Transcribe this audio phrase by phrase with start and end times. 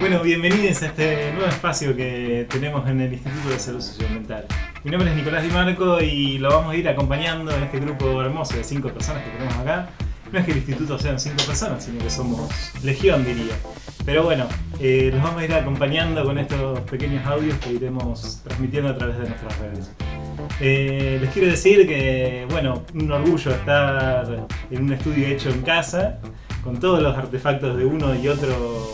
[0.00, 4.46] Bueno, bienvenidos a este nuevo espacio que tenemos en el Instituto de Salud Socioambiental.
[4.82, 8.22] Mi nombre es Nicolás Di Marco y lo vamos a ir acompañando en este grupo
[8.22, 9.90] hermoso de cinco personas que tenemos acá.
[10.32, 12.50] No es que el instituto sean cinco personas, sino que somos
[12.82, 13.54] legión, diría.
[14.06, 14.46] Pero bueno,
[14.80, 19.18] eh, los vamos a ir acompañando con estos pequeños audios que iremos transmitiendo a través
[19.18, 19.90] de nuestras redes.
[20.60, 26.20] Eh, les quiero decir que, bueno, un orgullo estar en un estudio hecho en casa,
[26.64, 28.89] con todos los artefactos de uno y otro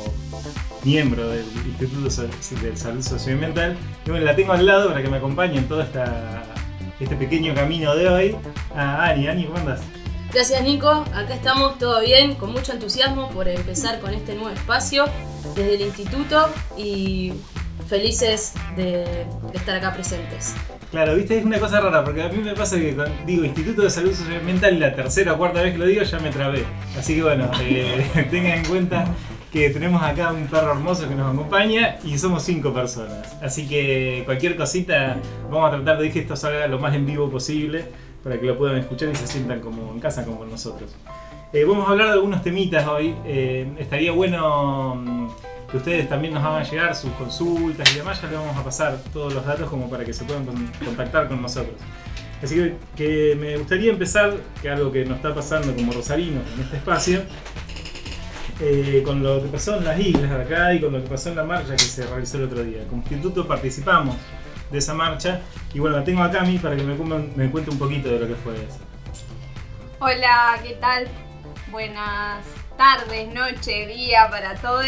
[0.86, 3.76] miembro del Instituto de Salud Socioambiental.
[4.06, 6.44] Y bueno, la tengo al lado para que me acompañe en todo esta,
[7.00, 8.36] este pequeño camino de hoy.
[8.74, 9.80] Ah, Ani, Ani, ¿cómo andas?
[10.32, 15.06] Gracias Nico, acá estamos todo bien, con mucho entusiasmo por empezar con este nuevo espacio
[15.54, 17.32] desde el instituto y
[17.88, 20.54] felices de, estar acá presentes.
[20.90, 23.82] Claro, viste, es una cosa rara, porque a mí me pasa que cuando digo Instituto
[23.82, 26.64] de Salud Socioambiental la tercera o cuarta vez que lo digo ya me trabé.
[26.98, 29.06] Así que bueno, eh, tengan en cuenta
[29.56, 33.38] que tenemos acá un perro hermoso que nos acompaña y somos cinco personas.
[33.40, 35.16] Así que cualquier cosita
[35.50, 37.86] vamos a tratar de que esto salga lo más en vivo posible
[38.22, 40.94] para que lo puedan escuchar y se sientan como en casa como con nosotros.
[41.54, 43.14] Eh, vamos a hablar de algunos temitas hoy.
[43.24, 45.28] Eh, estaría bueno mm,
[45.70, 48.20] que ustedes también nos hagan llegar sus consultas y demás.
[48.20, 50.44] Ya les vamos a pasar todos los datos como para que se puedan
[50.84, 51.76] contactar con nosotros.
[52.42, 56.60] Así que, que me gustaría empezar, que algo que nos está pasando como rosarinos en
[56.60, 57.22] este espacio,
[58.60, 61.28] eh, con lo que pasó en las islas de acá y con lo que pasó
[61.30, 62.86] en la marcha que se realizó el otro día.
[62.88, 64.16] Como instituto participamos
[64.70, 65.40] de esa marcha
[65.74, 68.26] y bueno, la tengo a mí para que me, me cuente un poquito de lo
[68.26, 68.78] que fue eso.
[69.98, 71.08] Hola, ¿qué tal?
[71.70, 72.44] Buenas
[72.76, 74.84] tardes, noche, día para todos.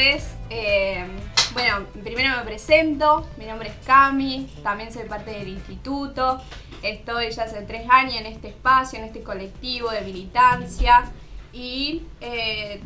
[0.51, 1.07] Eh,
[1.53, 6.41] bueno, primero me presento, mi nombre es Cami, también soy parte del instituto.
[6.83, 11.11] Estoy ya hace tres años en este espacio, en este colectivo de militancia
[11.53, 12.81] y eh,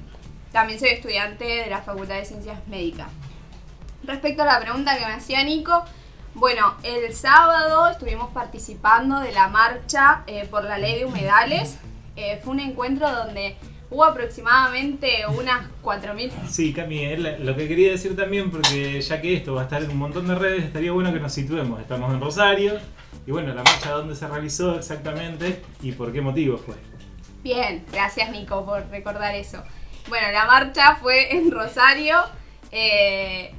[0.53, 3.09] también soy estudiante de la Facultad de Ciencias Médicas.
[4.05, 5.85] Respecto a la pregunta que me hacía Nico,
[6.35, 11.79] bueno, el sábado estuvimos participando de la marcha eh, por la ley de humedales.
[12.17, 13.57] Eh, fue un encuentro donde
[13.91, 16.31] hubo aproximadamente unas 4.000.
[16.49, 19.91] Sí, Cami, lo que quería decir también, porque ya que esto va a estar en
[19.91, 21.81] un montón de redes, estaría bueno que nos situemos.
[21.81, 22.81] Estamos en Rosario,
[23.27, 26.75] y bueno, la marcha dónde se realizó exactamente y por qué motivo fue.
[27.43, 29.63] Bien, gracias Nico por recordar eso.
[30.09, 32.17] Bueno, la marcha fue en Rosario,
[32.71, 33.55] eh,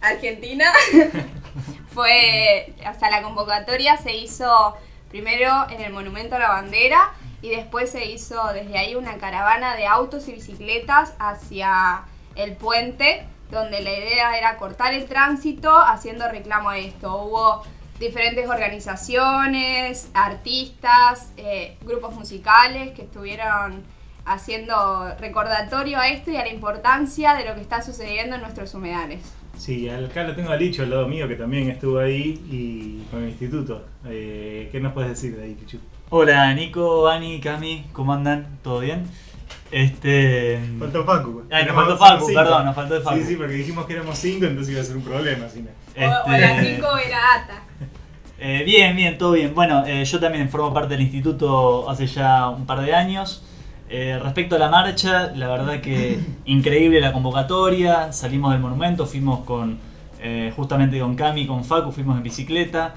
[0.00, 0.72] Argentina.
[1.94, 4.76] fue, hasta la convocatoria se hizo
[5.08, 7.12] primero en el Monumento a la Bandera
[7.42, 12.04] y después se hizo desde ahí una caravana de autos y bicicletas hacia
[12.36, 17.16] el puente, donde la idea era cortar el tránsito haciendo reclamo a esto.
[17.22, 17.62] Hubo
[17.98, 23.84] diferentes organizaciones, artistas, eh, grupos musicales que estuvieron
[24.24, 28.74] haciendo recordatorio a esto y a la importancia de lo que está sucediendo en nuestros
[28.74, 29.20] humedales.
[29.58, 33.22] Sí, acá lo tengo a Licho al lado mío que también estuvo ahí y con
[33.22, 33.84] el instituto.
[34.06, 35.78] Eh, ¿Qué nos puedes decir de ahí, Licho?
[36.10, 38.58] Hola Nico, Ani, Cami, ¿cómo andan?
[38.62, 39.06] ¿Todo bien?
[39.70, 40.60] Este.
[40.78, 41.44] Faltó Facu.
[41.50, 43.18] Ay, nos faltó Facu, perdón, nos faltó Facu.
[43.18, 45.48] Sí, sí, porque dijimos que éramos cinco, entonces iba a ser un problema.
[45.48, 45.64] ¿sí?
[45.94, 46.06] Este...
[46.06, 47.62] O, las cinco era Ata.
[48.38, 49.54] Eh, bien, bien, todo bien.
[49.54, 53.43] Bueno, eh, yo también formo parte del instituto hace ya un par de años.
[53.88, 59.40] Eh, respecto a la marcha, la verdad que increíble la convocatoria, salimos del monumento, fuimos
[59.40, 59.78] con
[60.26, 62.94] eh, justamente con Cami, con Facu, fuimos en bicicleta.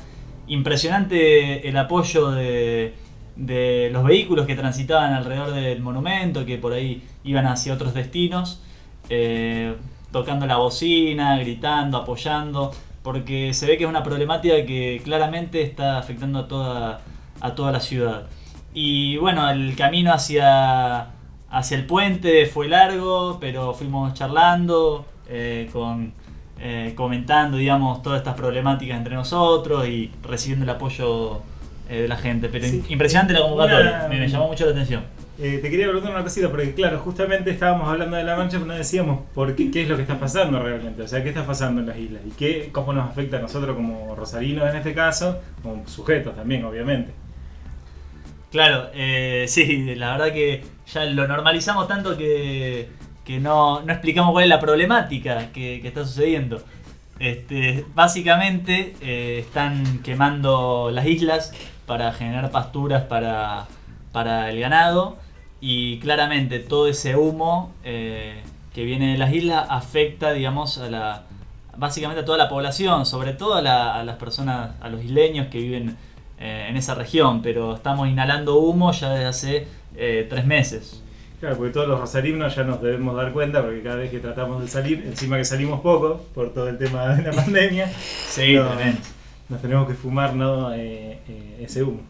[0.48, 2.94] Impresionante el apoyo de,
[3.92, 8.62] los vehículos que transitaban alrededor del monumento, que por ahí iban hacia otros destinos,
[9.10, 9.76] eh,
[10.14, 12.72] tocando la bocina, gritando, apoyando,
[13.04, 17.02] porque se ve que es una problemática que claramente está afectando a toda,
[17.42, 18.28] a toda la ciudad.
[18.74, 21.08] Y bueno, el camino hacia,
[21.50, 26.14] hacia el puente fue largo, pero fuimos charlando, eh, con,
[26.60, 31.42] eh, comentando, digamos, todas estas problemáticas entre nosotros y recibiendo el apoyo
[31.90, 32.50] eh, de la gente.
[32.50, 35.04] Pero impresionante la convocatoria, me, llamó mucho la atención.
[35.38, 38.76] te quería preguntar una cosita, porque claro, justamente estábamos hablando de la mancha, pero no
[38.76, 41.82] decíamos por qué, qué es lo que está pasando realmente, o sea, qué está pasando
[41.82, 45.40] en las islas y qué, cómo nos afecta a nosotros como rosarinos en este caso,
[45.62, 47.27] como sujetos también, obviamente.
[48.52, 52.90] Claro, eh, sí, la verdad que ya lo normalizamos tanto que,
[53.42, 56.62] no, explicamos cuál es la problemática que, está sucediendo.
[57.20, 61.52] Este, básicamente eh, están quemando las islas
[61.86, 63.68] para generar pasturas para,
[64.50, 65.18] el ganado
[65.62, 68.42] y claramente todo ese humo eh,
[68.74, 71.24] que viene de las islas afecta, digamos, a la,
[71.76, 75.60] básicamente a toda la población, sobre todo a, a las personas, a los isleños que
[75.60, 75.98] viven
[76.40, 81.04] eh, en esa región, pero estamos inhalando humo ya desde hace eh, tres meses.
[81.40, 84.62] Claro, porque todos los rosarinos ya nos debemos dar cuenta, porque cada vez que tratamos
[84.62, 87.92] de salir, encima que salimos poco por todo el tema de la pandemia,
[88.28, 88.98] Sí, no, también.
[89.50, 90.74] nos tenemos que fumar ¿no?
[90.74, 92.02] Eh, eh, ese humo.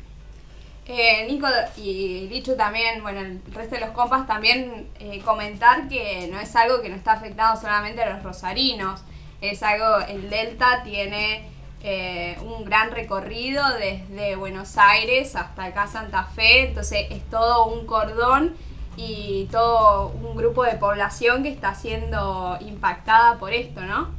[0.89, 6.29] Eh, Nico y Lichu también, bueno, el resto de los compas también eh, comentar que
[6.31, 9.01] no es algo que no está afectando solamente a los rosarinos,
[9.41, 11.49] es algo, el Delta tiene
[11.89, 17.85] eh, un gran recorrido desde Buenos Aires hasta acá Santa Fe, entonces es todo un
[17.85, 18.55] cordón
[18.97, 24.09] y todo un grupo de población que está siendo impactada por esto, ¿no?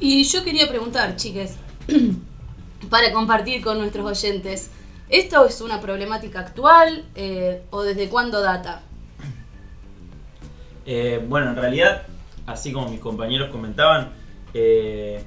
[0.00, 1.58] Y yo quería preguntar, chiques,
[2.88, 4.70] para compartir con nuestros oyentes,
[5.10, 8.80] ¿esto es una problemática actual eh, o desde cuándo data?
[10.86, 12.06] Eh, bueno, en realidad,
[12.46, 14.12] así como mis compañeros comentaban,
[14.54, 15.22] eh,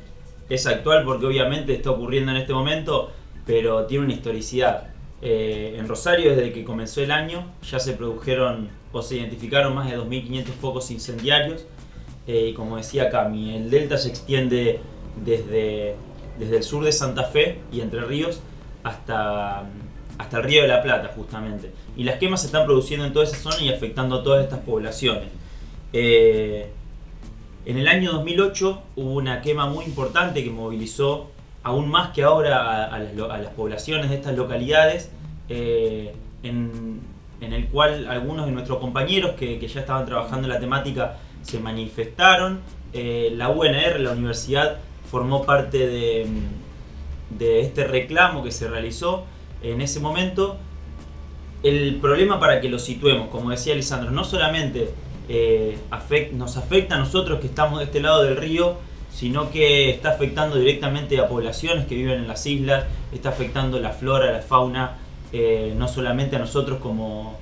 [0.50, 3.12] es actual porque obviamente está ocurriendo en este momento,
[3.46, 4.90] pero tiene una historicidad.
[5.22, 9.90] Eh, en Rosario, desde que comenzó el año, ya se produjeron o se identificaron más
[9.90, 11.66] de 2.500 focos incendiarios.
[12.28, 14.80] Eh, y como decía Cami, el delta se extiende
[15.24, 15.96] desde,
[16.38, 18.42] desde el sur de Santa Fe y Entre Ríos
[18.84, 19.64] hasta,
[20.18, 21.72] hasta el Río de la Plata, justamente.
[21.98, 24.60] Y las quemas se están produciendo en toda esa zona y afectando a todas estas
[24.60, 25.30] poblaciones.
[25.92, 26.72] Eh,
[27.70, 31.30] en el año 2008 hubo una quema muy importante que movilizó
[31.62, 35.12] aún más que ahora a, las, poblaciones de estas localidades,
[35.50, 37.00] eh, en,
[37.42, 42.62] el cual algunos de nuestros compañeros que, ya estaban trabajando en la temática se manifestaron.
[42.92, 44.78] Eh, la UNR, la universidad,
[45.12, 46.26] formó parte de,
[47.30, 49.26] de este reclamo que se realizó
[49.62, 50.58] en ese momento.
[51.62, 54.90] El problema para que lo situemos, como decía Lisandro, no solamente
[55.32, 55.78] eh,
[56.34, 58.78] nos afecta a nosotros que estamos de este lado del río,
[59.14, 63.92] sino que está afectando directamente a poblaciones que viven en las islas, está afectando la
[63.92, 64.98] flora, la fauna,
[65.32, 67.38] eh, no solamente a nosotros como,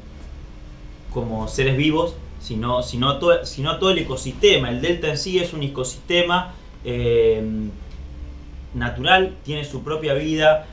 [1.13, 4.69] como seres vivos, sino, sino, a todo, el ecosistema.
[4.69, 7.41] El delta en sí es un ecosistema eh,
[8.73, 10.67] natural, tiene su propia vida,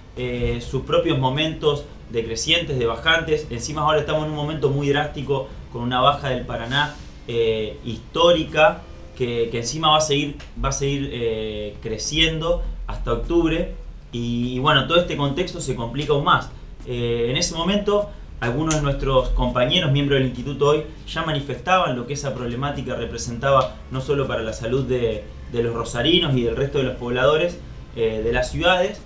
[0.61, 3.47] sus propios momentos decrecientes, de bajantes.
[3.51, 6.95] Encima ahora estamos en un momento muy drástico con una baja del Paraná
[7.27, 8.83] eh, histórica
[9.17, 13.75] que, encima va a seguir, va a seguir eh, creciendo hasta octubre.
[14.13, 16.51] Y, bueno, todo este contexto se complica aún más.
[16.87, 18.11] Eh, en ese momento,
[18.41, 23.77] algunos de nuestros compañeros, miembros del instituto hoy, ya manifestaban lo que esa problemática representaba
[23.91, 27.59] no solo para la salud de, de los rosarinos y del resto de los pobladores
[27.95, 29.01] de las ciudades,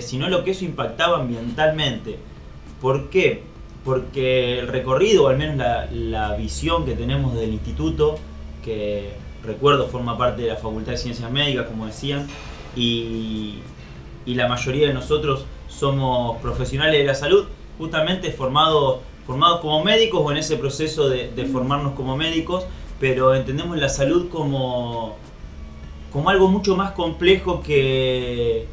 [0.00, 2.18] sino lo que eso impactaba ambientalmente.
[2.82, 3.42] ¿Por qué?
[3.86, 5.56] Porque el recorrido, o al menos
[5.92, 8.18] la, visión que tenemos del instituto,
[8.64, 9.12] que
[9.44, 12.26] recuerdo forma parte de la Facultad de Ciencias Médicas, como decían,
[12.74, 13.60] y,
[14.26, 17.46] y la mayoría de nosotros somos profesionales de la salud,
[17.78, 22.66] justamente formados, formados como médicos o en ese proceso de, de formarnos como médicos,
[22.98, 25.16] pero entendemos la salud como,
[26.12, 28.66] como algo mucho más complejo que,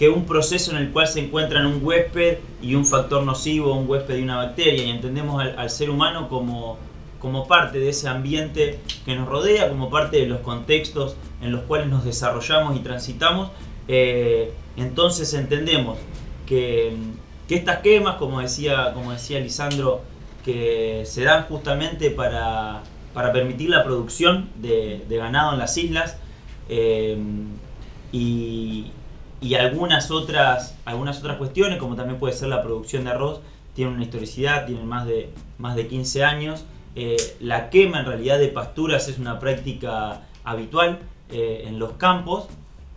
[0.00, 3.86] que un proceso en el cual se encuentran un huésped y un factor nocivo, un
[3.86, 6.78] huésped y una bacteria, y entendemos al, ser humano como,
[7.18, 11.64] como parte de ese ambiente que nos rodea, como parte de los contextos en los
[11.64, 13.50] cuales nos desarrollamos y transitamos.
[13.88, 15.98] Eh, entonces entendemos
[16.46, 16.94] que,
[17.46, 20.00] que estas quemas, como decía, como decía Lisandro,
[20.46, 26.16] que se dan justamente para, para permitir la producción de, de ganado en las islas
[26.70, 27.18] eh,
[28.12, 28.92] y,
[29.40, 33.40] y algunas otras, algunas otras cuestiones, como también puede ser la producción de arroz,
[33.74, 36.64] tienen una historicidad, tienen más de, más de 15 años.
[36.94, 40.98] Eh, la quema en realidad de pasturas es una práctica habitual
[41.30, 42.48] eh, en los campos,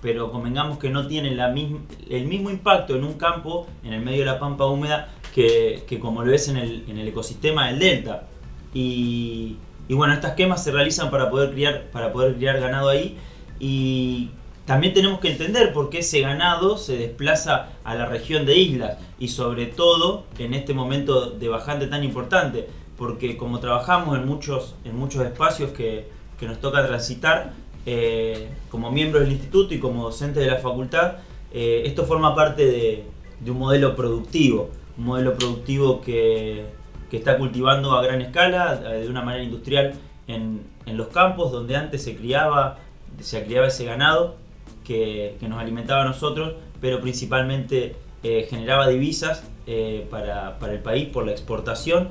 [0.02, 4.02] pero convengamos que no tiene la misma, el mismo impacto en un campo, en el
[4.02, 7.68] medio de la pampa húmeda, que, que como lo es en el, en el ecosistema
[7.68, 8.28] del delta.
[8.74, 9.58] Y,
[9.88, 13.18] y bueno, estas quemas se realizan para poder criar, para poder criar ganado ahí.
[13.60, 14.32] Y
[14.66, 18.98] también tenemos que entender por qué ese ganado se desplaza a la región de islas
[19.20, 24.76] y sobre todo en este momento de bajante tan importante, porque como trabajamos en muchos,
[24.86, 26.08] en muchos espacios que,
[26.40, 27.52] que nos toca transitar,
[27.86, 31.16] eh, como miembros del instituto y como docente de la facultad,
[31.52, 33.04] eh, esto forma parte de,
[33.42, 36.68] de, un modelo productivo, un modelo productivo que,
[37.12, 39.96] que, está cultivando a gran escala, de una manera industrial,
[40.28, 42.78] en, en los campos donde antes se criaba,
[43.20, 44.42] se criaba ese ganado
[44.84, 51.10] que, que, nos alimentaba a nosotros, pero principalmente eh, generaba divisas eh, para, el país
[51.10, 52.10] por la exportación.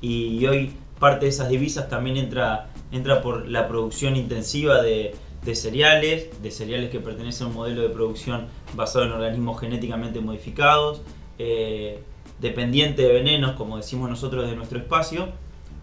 [0.00, 5.14] Y hoy parte de esas divisas también entra, entra por la producción intensiva de,
[5.54, 11.02] cereales, de cereales que pertenecen a un modelo de producción basado en organismos genéticamente modificados,
[11.38, 12.02] eh,
[12.40, 15.28] dependiente de venenos, como decimos nosotros de nuestro espacio,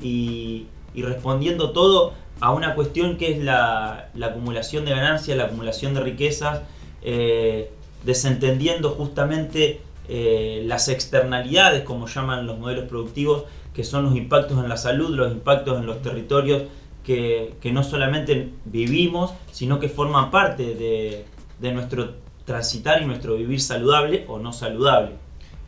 [0.01, 5.93] y respondiendo todo a una cuestión que es la, la acumulación de ganancias, la acumulación
[5.93, 6.61] de riquezas,
[7.01, 7.71] eh,
[8.03, 13.43] desentendiendo justamente eh, las externalidades, como llaman los modelos productivos,
[13.73, 16.63] que son los impactos en la salud, los impactos en los territorios
[17.03, 21.25] que, no solamente vivimos, sino que forman parte de,
[21.59, 22.15] de nuestro
[22.45, 25.11] transitar y nuestro vivir saludable o no saludable.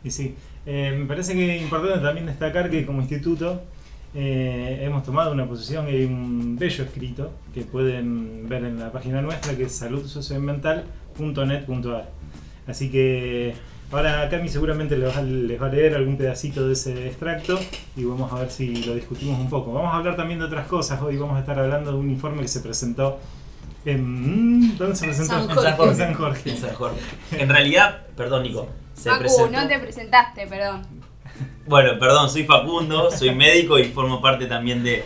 [0.04, 0.36] Y sí,
[0.66, 3.62] eh, me parece que es importante también destacar que como instituto
[4.14, 9.22] eh, hemos tomado una posición y un bello escrito que pueden ver en la página
[9.22, 12.08] nuestra que es saludsocioambiental.net.ar.
[12.66, 13.54] Así que
[13.90, 17.58] ahora Cami seguramente les va, a- les va a leer algún pedacito de ese extracto
[17.96, 19.72] y vamos a ver si lo discutimos un poco.
[19.72, 21.00] Vamos a hablar también de otras cosas.
[21.02, 23.18] Hoy vamos a estar hablando de un informe que se presentó
[23.84, 24.76] en...
[24.78, 25.34] ¿Dónde se presentó?
[25.34, 25.90] San Jorge.
[25.90, 26.50] En San Jorge.
[26.50, 27.00] En San Jorge.
[27.32, 30.82] En realidad, perdón Nico, se Facu, presentó- no te presentaste, perdón.
[31.66, 35.04] Bueno, perdón, soy Facundo, soy médico y formo parte también de,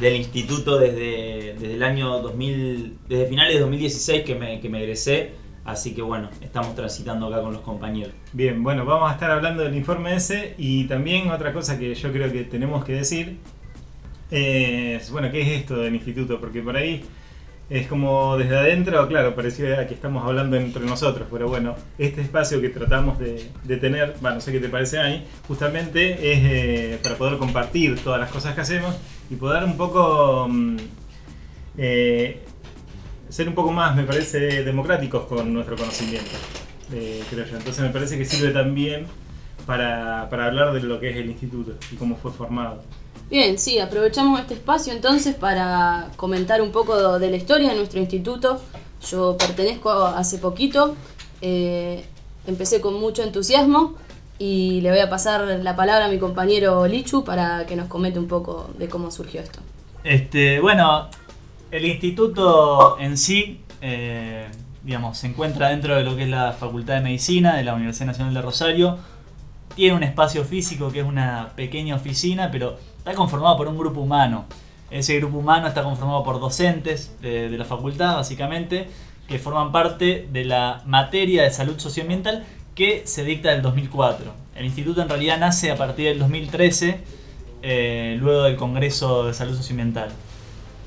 [0.00, 4.82] del instituto desde, desde el año 2000, desde finales de 2016 que me, que me
[4.82, 5.32] egresé,
[5.64, 8.14] así que bueno, estamos transitando acá con los compañeros.
[8.32, 12.12] Bien, bueno, vamos a estar hablando del informe ese y también otra cosa que yo
[12.12, 13.38] creo que tenemos que decir
[15.10, 16.38] bueno, ¿qué es esto del instituto?
[16.38, 17.02] Porque por ahí
[17.70, 22.60] es como desde adentro, claro, parecía que estamos hablando entre nosotros, pero bueno, este espacio
[22.60, 27.14] que tratamos de, tener, bueno, no sé qué te parece Ani, justamente es eh, para
[27.14, 28.96] poder compartir todas las cosas que hacemos
[29.30, 30.48] y poder un poco...
[30.50, 30.76] mm,
[31.78, 32.42] eh,
[33.28, 36.32] ser un poco más, me parece, democráticos con nuestro conocimiento,
[36.92, 37.56] eh, creo yo.
[37.56, 39.06] Entonces me parece que sirve también
[39.64, 42.82] para hablar de lo que es el instituto y cómo fue formado.
[43.30, 48.00] Bien, sí, aprovechamos este espacio entonces para comentar un poco de la historia de nuestro
[48.00, 48.60] instituto.
[49.08, 50.96] Yo pertenezco hace poquito,
[51.40, 52.04] eh,
[52.48, 53.94] empecé con mucho entusiasmo
[54.36, 58.18] y le voy a pasar la palabra a mi compañero Lichu para que nos comente
[58.18, 59.60] un poco de cómo surgió esto.
[60.02, 61.06] Este, bueno,
[61.70, 64.48] el instituto en sí, eh,
[64.82, 68.06] digamos, se encuentra dentro de lo que es la Facultad de Medicina de la Universidad
[68.06, 68.98] Nacional de Rosario.
[69.76, 74.00] Tiene un espacio físico que es una pequeña oficina, pero está conformado por un grupo
[74.00, 74.44] humano.
[74.90, 78.88] Ese grupo humano está conformado por docentes de, la facultad, básicamente,
[79.26, 84.32] que forman parte de la materia de salud socioambiental que se dicta del 2004.
[84.54, 87.00] El instituto en realidad nace a partir del 2013,
[87.62, 90.10] eh, luego del Congreso de Salud Socioambiental.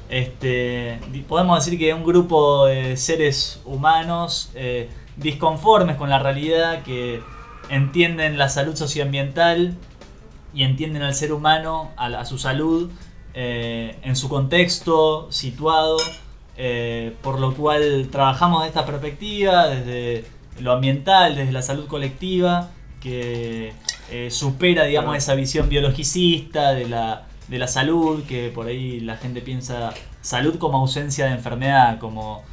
[0.10, 6.84] Este, podemos decir que es un grupo de seres humanos eh, disconformes con la realidad,
[6.84, 7.22] que
[7.70, 9.75] entienden la salud socioambiental
[10.53, 12.89] y entienden al ser humano, a, la- a su salud,
[13.33, 15.98] eh, en su contexto situado,
[16.57, 20.25] eh, por lo cual trabajamos de esta perspectiva, desde
[20.60, 22.69] lo ambiental, desde la salud colectiva,
[23.01, 23.74] que
[24.12, 29.17] eh, supera, digamos, esa visión biologicista de la, de la salud, que por ahí la
[29.17, 32.43] gente piensa salud como ausencia de enfermedad, como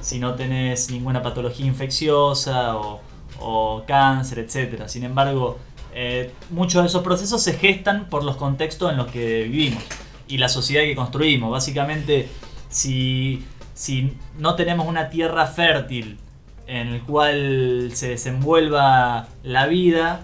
[0.00, 3.00] si no tenés ninguna patología infecciosa o,
[3.40, 4.86] o cáncer, etc.
[4.86, 5.58] Sin embargo,
[5.94, 9.82] eh, muchos de esos procesos se gestan por los contextos en los que vivimos
[10.26, 11.50] y la sociedad que construimos.
[11.50, 12.28] Básicamente,
[12.68, 13.44] si,
[13.74, 16.18] si no tenemos una tierra fértil
[16.66, 20.20] en el cual se desenvuelva la vida,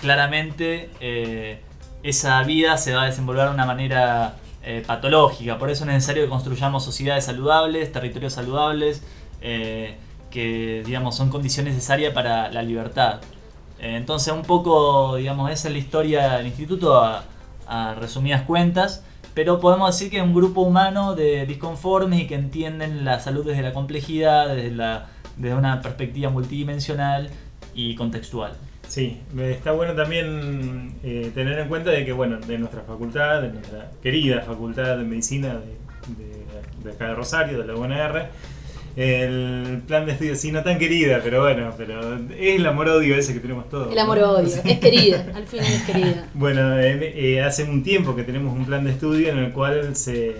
[0.00, 1.60] claramente eh,
[2.02, 5.58] esa vida se va a desenvolver de una manera eh, patológica.
[5.58, 9.02] Por eso es necesario que construyamos sociedades saludables, territorios saludables,
[9.40, 13.20] que digamos son condiciones necesarias para la libertad.
[13.84, 17.24] Entonces un poco, digamos, esa es la historia del instituto a,
[17.66, 22.34] a resumidas cuentas, pero podemos decir que es un grupo humano de disconformes y que
[22.34, 27.30] entienden la salud desde la complejidad, desde, la, desde una perspectiva multidimensional
[27.74, 28.52] y contextual.
[28.88, 33.48] Sí, está bueno también eh, tener en cuenta de que, bueno, de nuestra facultad, de
[33.52, 36.44] nuestra querida facultad de medicina de, de-
[36.84, 38.28] de acá de Rosario, de la UNR,
[38.96, 43.32] el plan de estudio, sí, no tan querida, pero bueno, pero es el amor-odio ese
[43.34, 43.90] que tenemos todos.
[43.92, 46.28] El amor-odio, es querida, al fin es querida.
[46.34, 49.96] Bueno, eh, eh, hace un tiempo que tenemos un plan de estudio en el cual
[49.96, 50.36] se,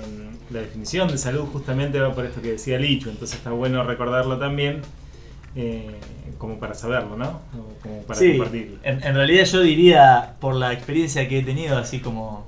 [0.51, 4.39] la definición de salud justamente va por esto que decía Licho, entonces está bueno recordarlo
[4.39, 4.83] también,
[5.57, 5.91] eh,
[6.39, 7.41] como para saberlo, ¿no?
[7.83, 8.77] Como para Sí, compartirlo.
[8.85, 12.47] en, en realidad yo diría, por la experiencia que he tenido, así como,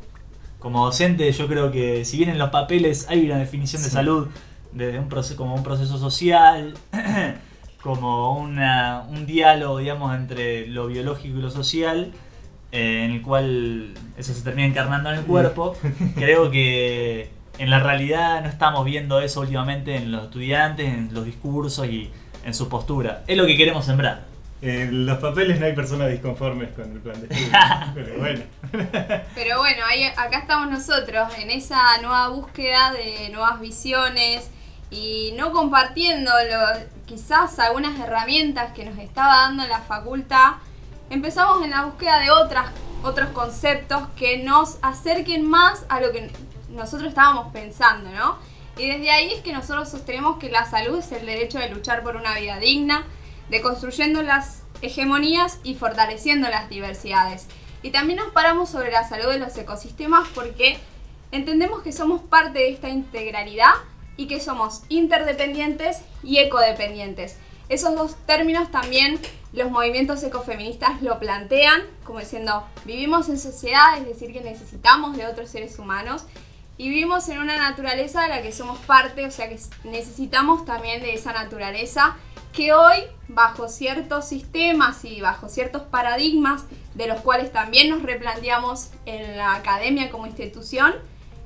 [0.60, 4.28] como docente, yo creo que si bien en los papeles hay una definición de salud
[4.76, 6.74] desde un proceso, como un proceso social,
[7.82, 12.12] como una, un diálogo, digamos, entre lo biológico y lo social,
[12.72, 15.76] eh, en el cual eso se termina encarnando en el cuerpo,
[16.14, 21.24] creo que en la realidad no estamos viendo eso últimamente en los estudiantes, en los
[21.24, 22.10] discursos y
[22.44, 23.24] en su postura.
[23.26, 24.24] Es lo que queremos sembrar.
[24.60, 27.58] En los papeles no hay personas disconformes con el plan de estudio.
[27.94, 28.42] Pero bueno.
[29.34, 34.50] Pero bueno, ahí, acá estamos nosotros en esa nueva búsqueda de nuevas visiones
[34.90, 40.54] y no compartiendo lo- quizás algunas herramientas que nos estaba dando la facultad,
[41.10, 42.70] empezamos en la búsqueda de otras,
[43.02, 46.30] otros conceptos que nos acerquen más a lo que
[46.70, 48.38] nosotros estábamos pensando, ¿no?
[48.76, 52.02] Y desde ahí es que nosotros sostenemos que la salud es el derecho de luchar
[52.02, 53.04] por una vida digna,
[53.48, 57.46] de construyendo las hegemonías y fortaleciendo las diversidades.
[57.82, 60.78] Y también nos paramos sobre la salud de los ecosistemas porque
[61.32, 63.72] entendemos que somos parte de esta integralidad
[64.16, 67.36] y que somos interdependientes y ecodependientes.
[67.68, 69.18] Esos dos términos también
[69.52, 75.26] los movimientos ecofeministas lo plantean, como diciendo, vivimos en sociedad, es decir, que necesitamos de
[75.26, 76.26] otros seres humanos
[76.78, 81.00] y vivimos en una naturaleza de la que somos parte, o sea que necesitamos también
[81.00, 82.16] de esa naturaleza
[82.52, 82.96] que hoy,
[83.28, 89.54] bajo ciertos sistemas y bajo ciertos paradigmas, de los cuales también nos replanteamos en la
[89.54, 90.94] academia como institución,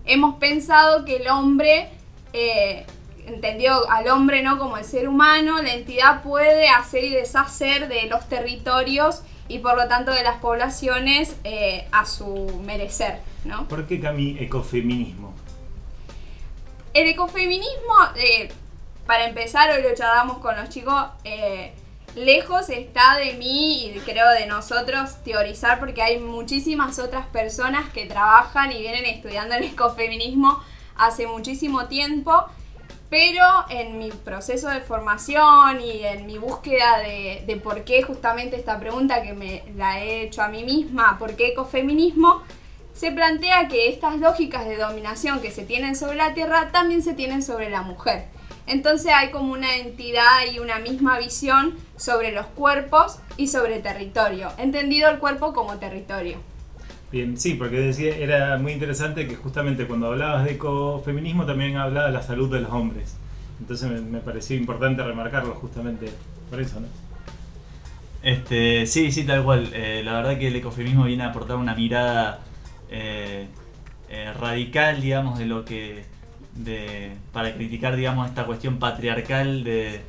[0.05, 1.91] hemos pensado que el hombre,
[2.33, 2.87] eh,
[3.27, 8.07] entendió al hombre no como el ser humano, la entidad puede hacer y deshacer de
[8.07, 13.67] los territorios y por lo tanto de las poblaciones eh, a su merecer, ¿no?
[13.69, 15.35] ¿Por qué Cami ecofeminismo?
[16.95, 18.49] El ecofeminismo, eh,
[19.07, 21.73] para empezar, hoy lo charlamos con los chicos, eh,
[22.15, 28.07] lejos está de mí y creo de nosotros teorizar porque hay muchísimas otras personas que
[28.07, 30.61] trabajan y vienen estudiando el ecofeminismo
[31.01, 32.45] hace muchísimo tiempo,
[33.09, 38.79] pero en mi proceso de formación y en mi búsqueda de, por qué justamente esta
[38.79, 42.43] pregunta que me la he hecho a mí misma, ¿por qué ecofeminismo?
[42.93, 47.15] se plantea que estas lógicas de dominación que se tienen sobre la tierra también se
[47.15, 48.27] tienen sobre la mujer.
[48.67, 54.53] Entonces hay como una entidad y una misma visión sobre los cuerpos y sobre territorio,
[54.59, 56.39] entendido el cuerpo como territorio.
[57.13, 62.07] Bien, sí, porque decía, era muy interesante que justamente cuando hablabas de ecofeminismo también hablaba
[62.07, 63.17] de la salud de los hombres.
[63.61, 66.09] Entonces me, me pareció importante remarcarlo justamente
[66.49, 66.87] por eso, ¿no?
[68.23, 69.71] Este, sí, sí, tal cual.
[69.73, 72.41] Eh, la verdad que el ecofeminismo viene a aportar una mirada
[72.91, 73.47] eh,
[74.09, 76.05] eh, radical, digamos, de lo que.
[76.55, 80.01] De, para criticar, digamos, esta cuestión patriarcal de,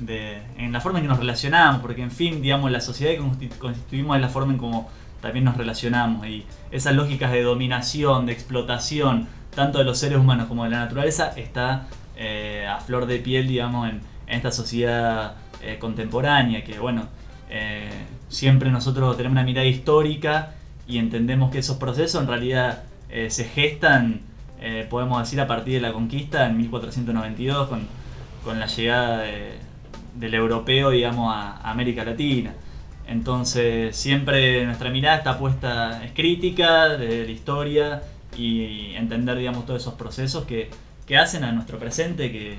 [0.00, 3.20] de- en la forma en que nos relacionamos, porque en fin, digamos, la sociedad que
[3.20, 4.88] constitu- constituimos es la forma en como
[5.20, 10.46] también nos relacionamos y esas lógicas de dominación, de explotación, tanto de los seres humanos
[10.46, 15.78] como de la naturaleza, está eh, a flor de piel, digamos, en, esta sociedad eh,
[15.78, 17.04] contemporánea, que bueno,
[17.48, 17.88] eh,
[18.28, 20.54] siempre nosotros tenemos una mirada histórica
[20.88, 22.82] y entendemos que esos procesos en realidad
[23.28, 24.20] se gestan,
[24.90, 27.86] podemos decir, a partir de la conquista en 1492 con,
[28.44, 29.58] con la llegada de-
[30.16, 32.52] del europeo, digamos, a América Latina.
[33.06, 38.02] Entonces siempre nuestra mirada está puesta, es crítica de la historia
[38.36, 40.70] y entender, digamos, todos esos procesos que,
[41.06, 42.58] que hacen a nuestro presente que,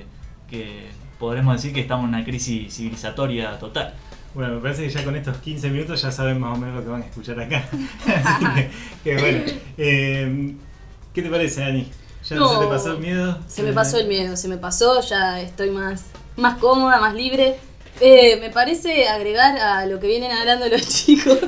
[0.50, 0.88] que
[1.20, 3.94] podremos decir que estamos en una crisis civilizatoria total.
[4.34, 6.84] Bueno, me parece que ya con estos 15 minutos ya saben más o menos lo
[6.84, 7.66] que van a escuchar acá.
[8.06, 8.70] Así que,
[9.04, 9.44] que bueno.
[9.78, 10.56] Eh,
[11.14, 11.88] ¿Qué te parece, Ani?
[12.30, 13.40] ¿Ya No, se te pasó el miedo?
[13.48, 16.06] Se me pasó el miedo, se me pasó, ya estoy más,
[16.36, 17.58] más cómoda, más libre.
[18.00, 21.40] Eh, me parece agregar a lo que vienen hablando los chicos,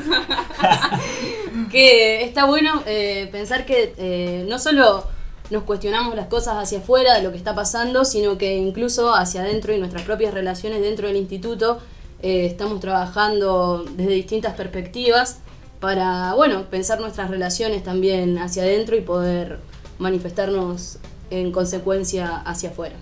[1.72, 5.06] que está bueno eh, pensar que eh, no solo
[5.50, 9.42] nos cuestionamos las cosas hacia afuera de lo que está pasando, sino que incluso hacia
[9.42, 11.80] adentro y nuestras propias relaciones dentro del instituto
[12.22, 15.40] eh, estamos trabajando desde distintas perspectivas
[15.80, 19.60] para, bueno, pensar nuestras relaciones también hacia adentro y poder
[19.98, 22.96] manifestarnos en consecuencia hacia afuera.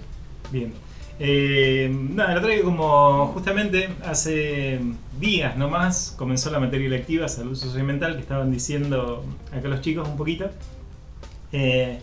[0.51, 0.73] Bien.
[1.19, 4.79] Eh, nada, lo traigo como justamente hace
[5.19, 10.07] días nomás comenzó la materia electiva Salud Social Mental que estaban diciendo acá los chicos
[10.07, 10.49] un poquito.
[11.51, 11.99] Eh,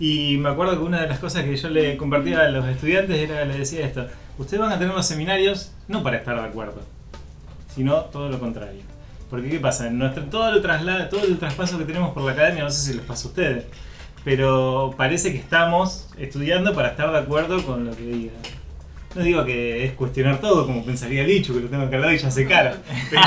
[0.00, 3.16] y me acuerdo que una de las cosas que yo le compartía a los estudiantes
[3.18, 4.06] era, le decía esto,
[4.38, 6.82] ustedes van a tener los seminarios no para estar de acuerdo,
[7.74, 8.82] sino todo lo contrario.
[9.30, 9.90] Porque ¿qué pasa?
[9.90, 12.96] Nuestro, todo, el traslado, todo el traspaso que tenemos por la academia, no sé si
[12.96, 13.64] les pasa a ustedes,
[14.24, 18.32] pero parece que estamos estudiando para estar de acuerdo con lo que diga.
[19.16, 22.18] No digo que es cuestionar todo, como pensaría Lichu, que lo tengo que hablar y
[22.18, 22.76] ya se cara.
[23.10, 23.22] Pero-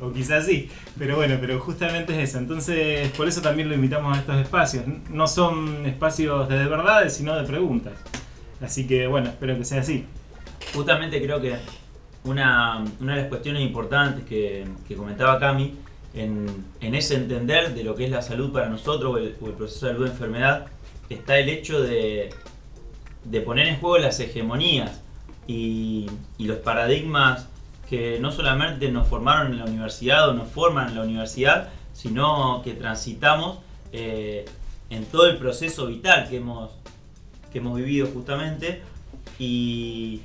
[0.08, 0.68] o quizás sí.
[0.98, 2.38] Pero bueno, pero justamente es eso.
[2.38, 4.84] Entonces, por eso también lo invitamos a estos espacios.
[5.10, 7.94] No son espacios de verdades, sino de preguntas.
[8.60, 10.04] Así que bueno, espero que sea así.
[10.74, 11.54] Justamente creo que
[12.24, 15.74] una, una de las cuestiones importantes que, que comentaba Cami
[16.14, 16.46] en,
[16.80, 19.52] en ese entender de lo que es la salud para nosotros o el, o el
[19.54, 20.66] proceso de salud de enfermedad
[21.08, 22.30] está el hecho de,
[23.24, 25.00] de poner en juego las hegemonías
[25.46, 26.06] y,
[26.38, 27.46] los paradigmas
[27.88, 32.60] que no solamente nos formaron en la universidad o nos forman en la universidad, sino
[32.64, 33.58] que transitamos
[33.92, 34.44] eh,
[34.90, 36.70] en todo el proceso vital que hemos,
[37.52, 38.82] que hemos vivido justamente.
[39.38, 40.20] Y,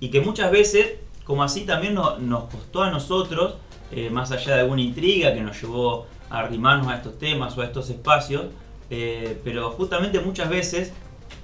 [0.00, 3.54] y que muchas veces, como así también no- nos costó a nosotros,
[3.90, 7.62] eh, más allá de alguna intriga que nos llevó a arrimarnos a estos temas o
[7.62, 8.46] a estos espacios,
[8.90, 10.92] eh, pero justamente muchas veces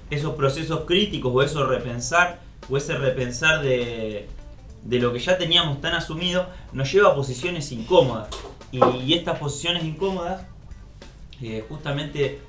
[0.09, 2.39] esos procesos críticos o eso repensar
[2.69, 4.27] o ese repensar de,
[4.83, 8.27] de lo que ya teníamos tan asumido nos lleva a posiciones incómodas
[8.71, 10.43] y, estas posiciones incómodas
[11.41, 12.39] eh, justamente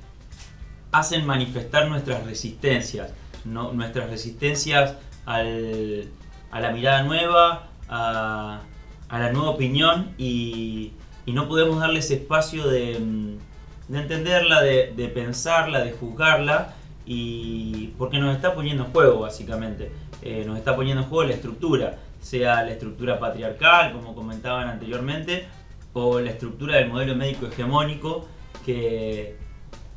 [0.91, 3.11] hacen manifestar nuestras resistencias,
[3.45, 3.71] ¿no?
[3.73, 6.07] nuestras resistencias al-
[6.51, 8.61] a la mirada nueva, a,
[9.09, 10.93] a la nueva opinión y,
[11.25, 16.73] y no podemos darle ese espacio de, mm, de entenderla, de, de pensarla, de juzgarla
[17.07, 19.91] y porque nos está poniendo en juego básicamente,
[20.23, 25.45] Eh, nos está poniendo en juego la estructura, sea la estructura patriarcal como comentaban anteriormente
[25.93, 28.25] o la estructura del modelo médico hegemónico
[28.65, 29.35] que,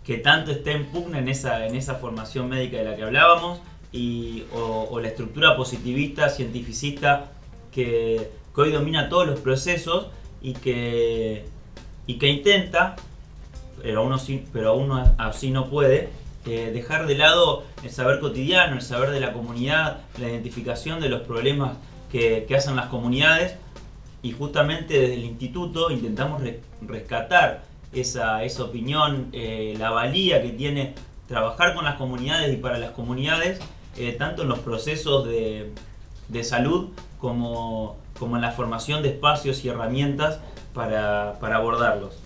[0.04, 3.60] que tanto está en pugna en esa, en esa formación médica de la que hablábamos,
[3.92, 7.32] y, o, o la estructura positivista, cientificista,
[7.72, 10.08] que, que hoy domina todos los procesos
[10.42, 11.46] y que,
[12.06, 12.94] y que intenta,
[13.82, 16.10] pero aún, así, pero aún así no puede,
[16.46, 21.08] eh, dejar de lado el saber cotidiano, el saber de la comunidad, la identificación de
[21.08, 21.72] los problemas
[22.10, 23.56] que, que hacen las comunidades
[24.22, 30.50] y justamente desde el instituto intentamos re- rescatar esa, esa opinión, eh, la valía que
[30.50, 30.94] tiene
[31.28, 33.60] trabajar con las comunidades y para las comunidades,
[33.96, 35.72] eh, tanto en los procesos de,
[36.28, 40.40] de salud como, como en la formación de espacios y herramientas
[40.74, 42.18] para, para abordarlos.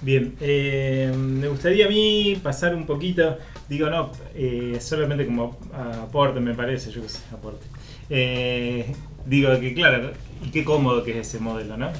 [0.00, 3.36] Bien, eh, me gustaría a mí pasar un poquito,
[3.68, 7.66] digo no, eh, solamente como aporte me parece, yo qué sé, aporte.
[8.08, 8.94] Eh,
[9.26, 10.12] digo que claro,
[10.44, 11.90] y qué cómodo que es ese modelo, ¿no?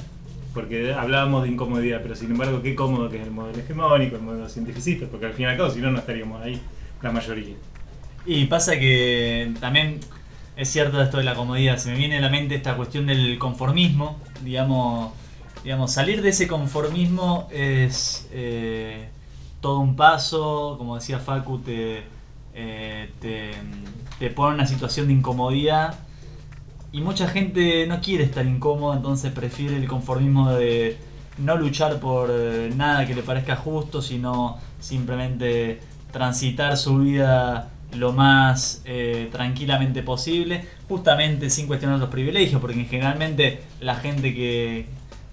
[0.53, 4.21] Porque hablábamos de incomodidad, pero sin embargo qué cómodo que es el modelo hegemónico, el
[4.21, 6.59] modelo cientificista, porque al fin y al cabo si no, no estaríamos ahí,
[7.01, 7.55] la mayoría.
[8.25, 9.99] Y pasa que también
[10.55, 11.77] es cierto esto de la comodidad.
[11.77, 14.19] Se me viene a la mente esta cuestión del conformismo.
[14.43, 15.13] Digamos,
[15.63, 19.09] digamos salir de ese conformismo es eh,
[19.61, 20.75] todo un paso.
[20.77, 22.03] Como decía Facu, te,
[22.53, 23.51] eh, te,
[24.19, 25.99] te pone en una situación de incomodidad.
[26.91, 30.97] Y mucha gente no quiere estar incómoda, entonces prefiere el conformismo de
[31.37, 35.79] no luchar por eh, nada que le parezca justo, sino simplemente
[36.11, 43.61] transitar su vida lo más eh, tranquilamente posible, justamente sin cuestionar los privilegios, porque generalmente
[43.81, 44.87] la gente que,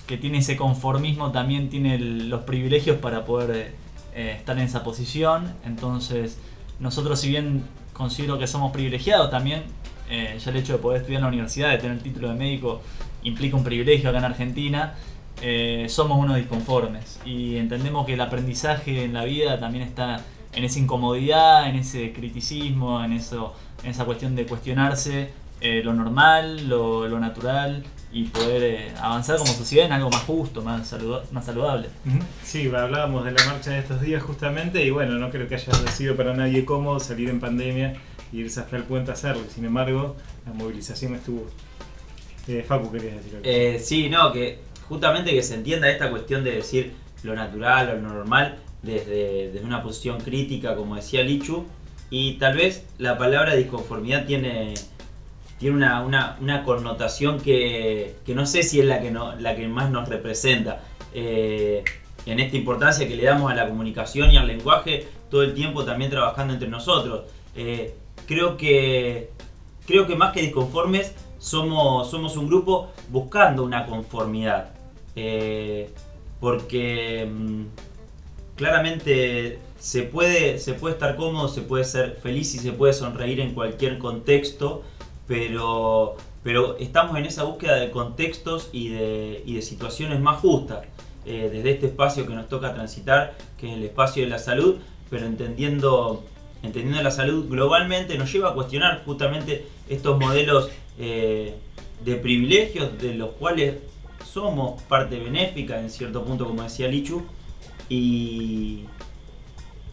[0.06, 3.74] que tiene ese conformismo también tiene el- los privilegios para poder
[4.14, 6.38] eh, estar en esa posición, entonces
[6.80, 9.62] nosotros si bien considero que somos privilegiados también,
[10.08, 12.80] eh, ya el hecho de poder estudiar en la universidad, de tener título de médico,
[13.24, 14.94] implica un privilegio acá en Argentina,
[15.42, 17.20] eh, somos unos disconformes.
[17.26, 20.22] Y entendemos que el aprendizaje en la vida también está
[20.54, 23.52] en esa incomodidad, en ese criticismo, en, eso,
[23.84, 27.82] en esa cuestión de cuestionarse eh, lo normal, lo, lo natural
[28.18, 31.88] y poder eh, avanzar como sociedad en algo más justo, más, saluda- más saludable.
[32.42, 35.72] Sí, hablábamos de la marcha de estos días justamente y bueno, no creo que haya
[35.92, 37.94] sido para nadie cómodo salir en pandemia
[38.32, 39.42] y irse hasta el puente a hacerlo.
[39.54, 41.46] Sin embargo, la movilización estuvo.
[42.48, 43.42] Eh, Facu, querías decir algo.
[43.44, 47.94] Eh, sí, no, que justamente que se entienda esta cuestión de decir lo natural o
[47.96, 51.66] lo normal desde, desde una posición crítica, como decía Lichu,
[52.08, 54.74] y tal vez la palabra disconformidad tiene,
[55.58, 59.56] tiene una, una- una connotación que, que no sé si es la que, no, la
[59.56, 60.82] que más nos representa.
[61.14, 61.82] Eh,
[62.26, 65.84] en esta importancia que le damos a la comunicación y al lenguaje, todo el tiempo
[65.84, 67.22] también trabajando entre nosotros.
[67.54, 67.94] Eh,
[68.26, 69.30] creo que
[69.86, 74.70] creo que más que disconformes somos, somos un grupo buscando una conformidad.
[75.14, 75.88] Eh,
[76.40, 77.62] porque mm,
[78.56, 83.40] claramente se puede, se puede estar cómodo, se puede ser feliz y se puede sonreír
[83.40, 84.82] en cualquier contexto,
[85.26, 90.84] pero, pero estamos en esa búsqueda de contextos y de, y de situaciones más justas.
[91.26, 94.76] eh, desde este espacio que nos toca transitar, que es el espacio de la salud,
[95.10, 96.24] pero entendiendo,
[96.62, 101.54] entendiendo la salud globalmente, nos lleva a cuestionar justamente estos modelos eh,
[102.04, 103.74] de privilegios de los cuales
[104.24, 107.22] somos parte benéfica en cierto punto, como decía Lichu,
[107.88, 108.84] y,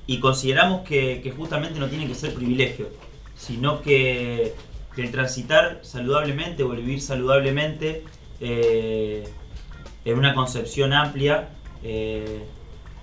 [0.05, 2.89] y consideramos que, que justamente no tienen que ser privilegios,
[3.35, 4.53] sino que,
[4.95, 8.03] que el transitar saludablemente o vivir saludablemente
[8.39, 9.23] eh,
[10.05, 11.49] en una concepción amplia
[11.83, 12.43] eh,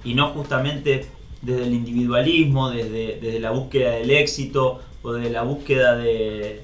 [0.04, 1.06] y no justamente
[1.42, 6.62] desde el individualismo, desde, desde la búsqueda del éxito o de la búsqueda de,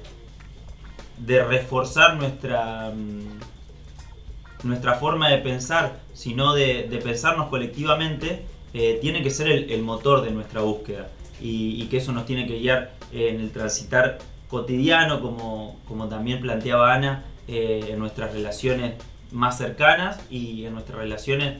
[1.17, 9.23] de reforzar nuestra, mm, nuestra forma de pensar, sino de, de pensarnos colectivamente, eh, tiene
[9.23, 11.09] que ser el, motor de nuestra búsqueda.
[11.39, 14.17] Y que eso nos tiene que guiar en el transitar
[14.49, 18.93] cotidiano, como, como también planteaba Ana, eh, en nuestras relaciones
[19.31, 21.59] más cercanas y en nuestras relaciones,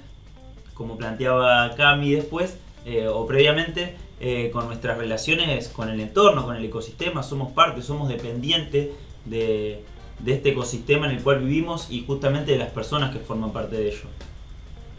[0.73, 6.55] como planteaba Cami después eh, o previamente, eh, con nuestras relaciones con el entorno, con
[6.55, 8.89] el ecosistema, somos parte, somos dependientes
[9.25, 9.83] de,
[10.19, 13.75] de este ecosistema en el cual vivimos y justamente de las personas que forman parte
[13.75, 14.07] de ello.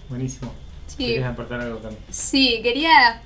[0.09, 0.53] Buenísimo.
[0.87, 1.07] Sí.
[1.07, 2.03] ¿Querés aportar algo también?
[2.11, 3.23] Sí, quería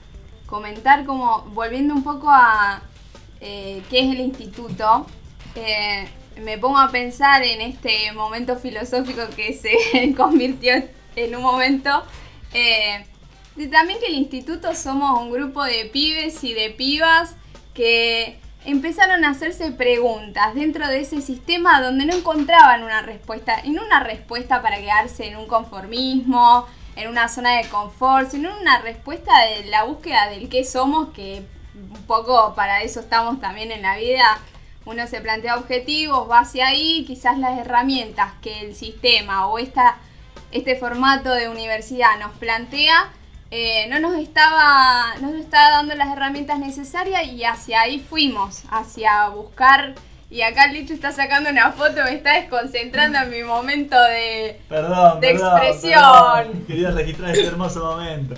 [0.46, 2.83] comentar como, volviendo un poco a
[3.43, 5.05] eh, qué es el instituto,
[5.57, 6.07] eh,
[6.41, 10.75] me pongo a pensar en este momento filosófico que se convirtió
[11.17, 12.05] en un momento,
[12.55, 13.05] eh,
[13.57, 17.35] de también que el instituto somos un grupo de pibes y de pibas
[17.75, 23.71] que empezaron a hacerse preguntas dentro de ese sistema donde no encontraban una respuesta, y
[23.71, 28.81] no una respuesta para quedarse en un conformismo, en una zona de confort, sino una
[28.83, 31.43] respuesta de la búsqueda del qué somos, que
[31.75, 34.39] un poco para eso estamos también en la vida.
[34.85, 39.97] Uno se plantea objetivos, va hacia ahí, quizás las herramientas que el sistema o esta,
[40.51, 43.11] este formato de universidad nos plantea,
[43.53, 48.63] eh, no nos estaba, no nos estaba dando las herramientas necesarias y hacia ahí fuimos,
[48.71, 49.95] hacia buscar.
[50.31, 54.59] Y acá el Licho está sacando una foto, me está desconcentrando en mi momento de,
[54.69, 56.03] Perdón, de perdón, expresión.
[56.03, 56.65] perdón.
[56.67, 58.35] Quería registrar este hermoso momento.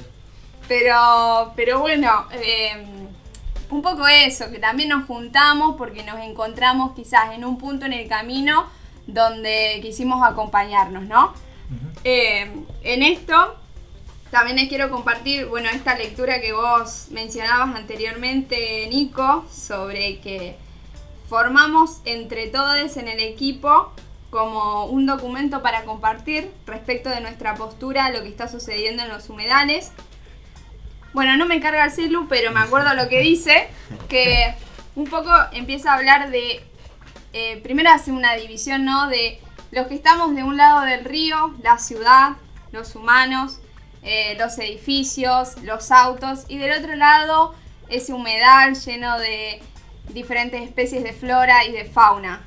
[0.66, 2.84] Pero, pero bueno, eh,
[3.74, 7.92] un poco eso, que también nos juntamos porque nos encontramos quizás en un punto en
[7.92, 8.66] el camino
[9.06, 11.34] donde quisimos acompañarnos, ¿no?
[12.04, 12.50] Eh,
[12.82, 13.56] en esto
[14.30, 20.56] también les quiero compartir, bueno, esta lectura que vos mencionabas anteriormente, Nico, sobre que
[21.28, 23.92] formamos entre todos en el equipo
[24.30, 29.08] como un documento para compartir respecto de nuestra postura a lo que está sucediendo en
[29.08, 29.92] los humedales.
[31.14, 33.68] Bueno, no me carga el celu, pero me acuerdo lo que dice,
[34.08, 34.52] que
[34.96, 36.60] un poco empieza a hablar de,
[37.32, 39.06] eh, primero hace una división, ¿no?
[39.06, 42.30] De los que estamos de un lado del río, la ciudad,
[42.72, 43.60] los humanos,
[44.02, 47.54] eh, los edificios, los autos, y del otro lado
[47.88, 49.62] ese humedal lleno de
[50.08, 52.42] diferentes especies de flora y de fauna.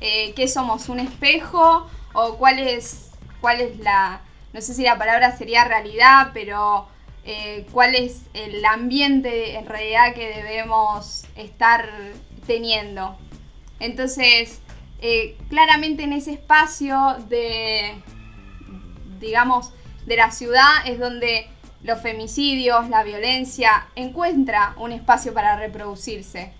[0.00, 0.88] Eh, ¿Qué somos?
[0.88, 1.90] ¿Un espejo?
[2.12, 4.20] ¿O cuál es, cuál es la,
[4.52, 6.91] no sé si la palabra sería realidad, pero
[7.24, 11.88] eh, cuál es el ambiente en realidad que debemos estar
[12.46, 13.16] teniendo?
[13.80, 14.60] Entonces,
[15.00, 17.94] eh, claramente en ese espacio de,
[19.18, 19.72] digamos,
[20.06, 21.48] de la ciudad es donde
[21.82, 26.52] los femicidios, la violencia, encuentra un espacio para reproducirse.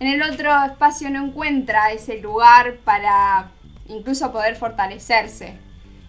[0.00, 3.52] En el otro espacio no encuentra ese lugar para
[3.86, 5.56] incluso poder fortalecerse.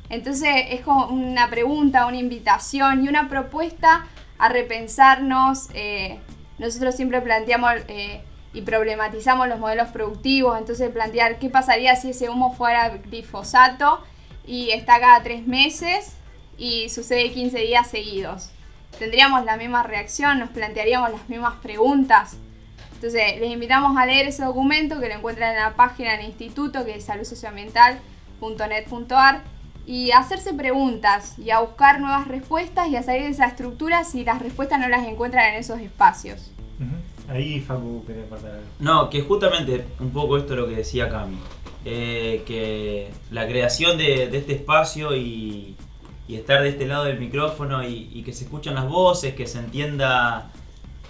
[0.09, 4.05] Entonces es como una pregunta, una invitación y una propuesta
[4.37, 5.69] a repensarnos.
[5.73, 6.19] eh,
[6.57, 8.21] nosotros siempre planteamos eh,
[8.53, 14.01] y problematizamos los modelos productivos, entonces plantear qué pasaría si ese humo fuera glifosato
[14.47, 16.15] y está cada tres meses
[16.57, 18.51] y sucede 15 días seguidos.
[18.97, 20.39] ¿Tendríamos la misma reacción?
[20.39, 22.37] ¿Nos plantearíamos las mismas preguntas?
[22.93, 26.85] Entonces, les invitamos a leer ese documento que lo encuentran en la página del instituto
[26.85, 29.54] que es saludsocioambiental.net.ar
[29.85, 34.03] y a hacerse preguntas y a buscar nuevas respuestas y a salir de esa estructura
[34.03, 36.51] si las respuestas no las encuentran en esos espacios.
[37.27, 38.65] Ahí Facu quería aportar algo.
[38.79, 41.37] No, que justamente un poco esto es lo que decía Cami.
[41.83, 45.75] Eh, que la creación de, de este espacio y,
[46.27, 49.45] y estar de este lado del micrófono y, y que se escuchan las voces, que
[49.45, 50.51] se entienda,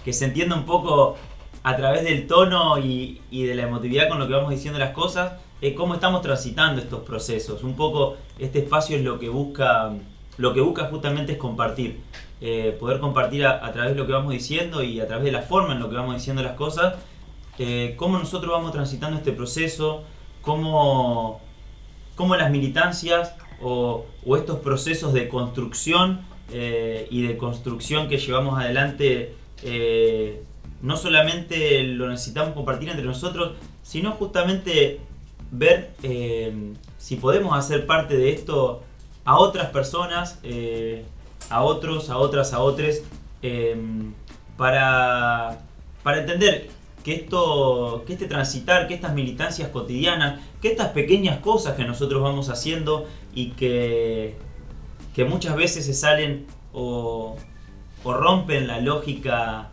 [0.04, 1.16] que se entienda un poco
[1.62, 4.92] a través del tono y, y de la emotividad con lo que vamos diciendo las
[4.92, 5.32] cosas,
[5.76, 7.62] cómo estamos transitando estos procesos.
[7.62, 9.92] Un poco este espacio es lo que busca,
[10.36, 12.00] lo que busca justamente es compartir.
[12.40, 15.40] Eh, poder compartir a, través de lo que vamos diciendo y a través de la
[15.40, 16.96] forma en lo que vamos diciendo las cosas,
[17.58, 20.02] eh, cómo nosotros vamos transitando este proceso,
[20.42, 21.40] cómo,
[22.14, 24.04] cómo las militancias o,
[24.36, 29.34] estos procesos de construcción eh, y de construcción que llevamos adelante
[30.82, 35.00] no solamente lo necesitamos compartir entre nosotros, sino justamente
[35.50, 38.82] ver eh, si podemos hacer parte de esto
[39.24, 41.04] a otras personas, eh,
[41.50, 43.02] a otros, a otras, a otros,
[43.42, 43.76] eh,
[44.56, 45.60] para,
[46.02, 46.68] para entender
[47.04, 52.22] que esto, que este transitar, que estas militancias cotidianas, que estas pequeñas cosas que nosotros
[52.22, 54.34] vamos haciendo y que,
[55.14, 57.36] que muchas veces se salen o,
[58.04, 59.70] rompen la lógica,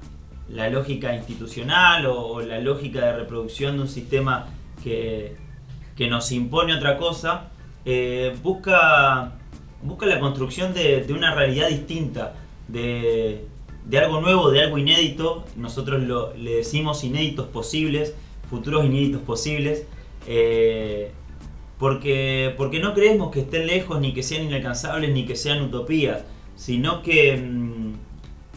[0.49, 4.47] la lógica institucional o la lógica de reproducción de un sistema
[4.83, 5.35] que,
[5.95, 7.49] que nos impone otra cosa,
[7.85, 9.33] eh, busca,
[9.81, 12.35] busca la construcción de, una realidad distinta,
[12.67, 13.45] de,
[13.85, 15.45] de algo nuevo, de algo inédito.
[15.55, 18.15] Nosotros lo, le decimos inéditos posibles,
[18.49, 19.85] futuros inéditos posibles.
[20.27, 21.11] eh,
[21.83, 26.23] porque, porque no creemos que estén lejos, ni que sean inalcanzables, ni que sean utopías,
[26.55, 27.93] sino que, mm,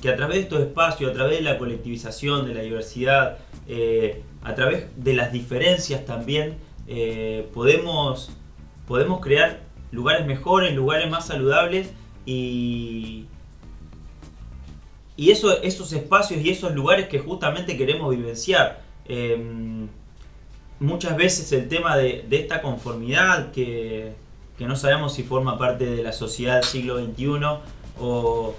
[0.01, 4.22] que a través de estos espacios, a través de la colectivización, de la diversidad, eh,
[4.44, 6.55] a través de las diferencias también,
[6.88, 8.31] eh, podemos,
[8.87, 11.90] podemos crear lugares mejores, lugares más saludables
[12.25, 13.27] y,
[15.16, 18.83] y eso, esos espacios y esos lugares que justamente queremos vivenciar.
[19.07, 19.88] Em,
[20.81, 24.12] muchas veces el tema de, de esta conformidad que,
[24.59, 27.27] que no sabemos si forma parte de la sociedad del siglo XXI
[27.99, 28.55] o,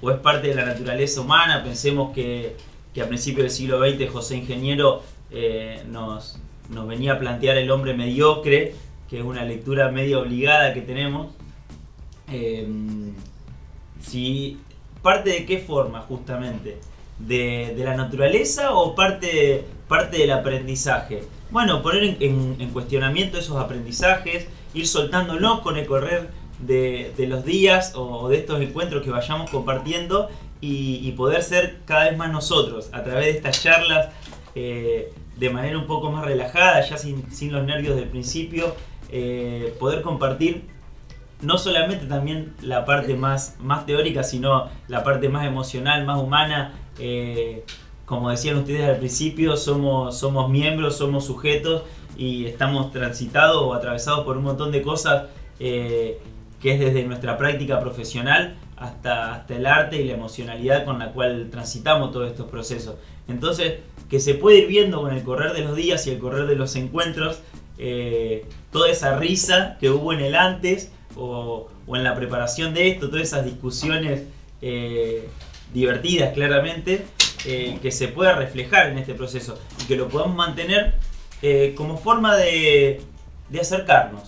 [0.00, 1.62] o es parte de la naturaleza humana.
[1.62, 2.56] Pensemos que,
[2.92, 6.38] que a principios del siglo XX José Ingeniero eh, nos,
[6.72, 8.74] nos venía a plantear el hombre mediocre,
[9.08, 11.28] que es una lectura medio obligada que tenemos.
[12.30, 13.12] Em,
[14.00, 14.58] si
[15.02, 16.78] parte de qué forma justamente
[17.18, 23.38] de, de la naturaleza o parte, parte del aprendizaje bueno poner en, en- en cuestionamiento
[23.38, 26.30] esos aprendizajes ir soltándolos con el correr
[26.60, 30.30] de, de los días o de estos encuentros que vayamos compartiendo
[30.60, 34.08] y, y poder ser cada vez más nosotros a través de estas charlas
[34.54, 38.74] eh, de manera un poco más relajada ya sin, sin los nervios del principio
[39.10, 40.64] eh, poder compartir
[41.42, 46.72] no solamente también la parte más, más teórica, sino la parte más emocional, más humana.
[46.98, 47.64] Eh,
[48.06, 51.82] como decían ustedes al principio, somos, somos miembros, somos sujetos
[52.16, 55.24] y estamos transitados o atravesados por un montón de cosas
[55.58, 56.18] eh,
[56.60, 61.12] que es desde nuestra práctica profesional hasta, hasta el arte y la emocionalidad con la
[61.12, 62.96] cual transitamos todos estos procesos.
[63.28, 63.80] Entonces,
[64.12, 66.54] que se puede ir viendo con el correr de los días y el correr de
[66.54, 67.40] los encuentros,
[67.78, 73.08] eh, toda esa risa que hubo en el antes o, en la preparación de esto,
[73.08, 74.24] todas esas discusiones
[74.60, 75.28] eh,
[75.72, 77.06] divertidas claramente,
[77.44, 80.94] eh, que se pueda reflejar en este proceso y que lo podamos mantener
[81.74, 83.00] como forma de,
[83.60, 84.22] acercarnos.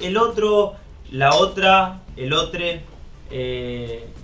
[0.00, 0.74] El otro,
[1.10, 2.62] la otra, el otro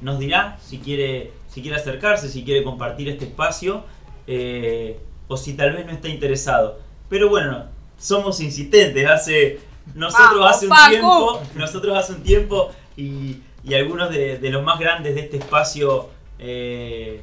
[0.02, 3.84] nos dirá si quiere, si quiere acercarse, si quiere compartir este espacio
[4.26, 6.78] eh, o si tal vez no está interesado.
[7.08, 7.66] Pero bueno,
[7.98, 9.06] somos insistentes.
[9.08, 9.60] Hace
[9.94, 10.90] nosotros Vamos, hace un Paco.
[10.90, 15.36] tiempo, nosotros hace un tiempo y, y algunos de, de los más grandes de este
[15.38, 17.20] espacio eh,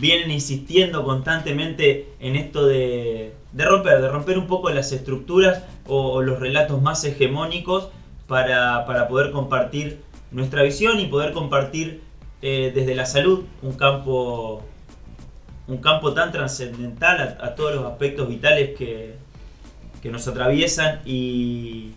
[0.00, 6.12] vienen insistiendo constantemente en esto de, de romper, de romper un poco las estructuras o,
[6.12, 7.88] o los relatos más hegemónicos
[8.26, 12.00] para, para poder compartir nuestra visión y poder compartir
[12.42, 14.64] eh, desde la salud un campo
[15.68, 19.14] un campo tan trascendental a, todos los aspectos vitales que,
[20.02, 21.92] que nos atraviesan y,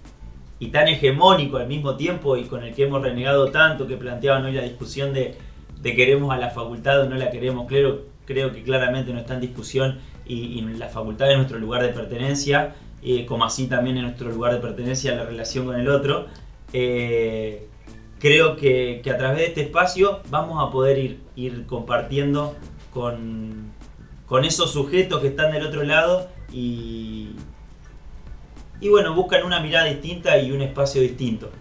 [0.59, 4.45] y tan hegemónico al mismo tiempo y con el que hemos renegado tanto, que planteaban
[4.45, 5.35] hoy la discusión de,
[5.81, 9.33] de queremos a la facultad o no la queremos, creo, creo que claramente no está
[9.33, 13.97] en discusión y, y la facultad es nuestro lugar de pertenencia, eh, como así también
[13.97, 16.27] es nuestro lugar de pertenencia la relación con el otro.
[16.73, 17.67] Eh,
[18.25, 22.55] creo que, que a través de este espacio vamos a poder ir, ir compartiendo
[22.91, 23.71] con,
[24.25, 27.35] con esos sujetos que están del otro lado y,
[28.81, 31.51] y bueno, buscan una mirada distinta y un espacio distinto.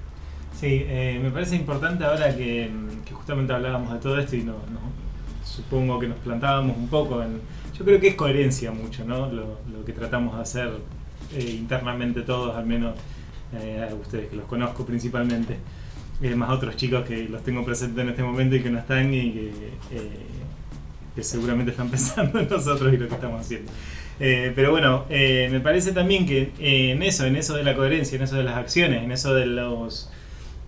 [0.59, 2.70] Sí, eh, me parece importante ahora que,
[3.05, 4.50] que justamente hablábamos de todo esto y
[5.44, 7.42] supongo que nos plantábamos un poco en...
[7.79, 9.27] Yo creo que es coherencia mucho, ¿no?
[9.27, 10.70] Lo, lo que tratamos de hacer
[11.35, 12.94] eh, internamente todos, al menos
[13.53, 15.59] eh, a ustedes que los conozco principalmente,
[16.24, 19.12] eh, más otros chicos que los tengo presentes en este momento y que no están
[19.12, 19.52] y que,
[19.92, 23.70] eh, seguramente están pensando en nosotros y lo que estamos haciendo.
[24.20, 28.16] Eh, pero bueno, eh, me parece también que en eso, en eso de la coherencia,
[28.16, 30.10] en eso de las acciones, en eso de los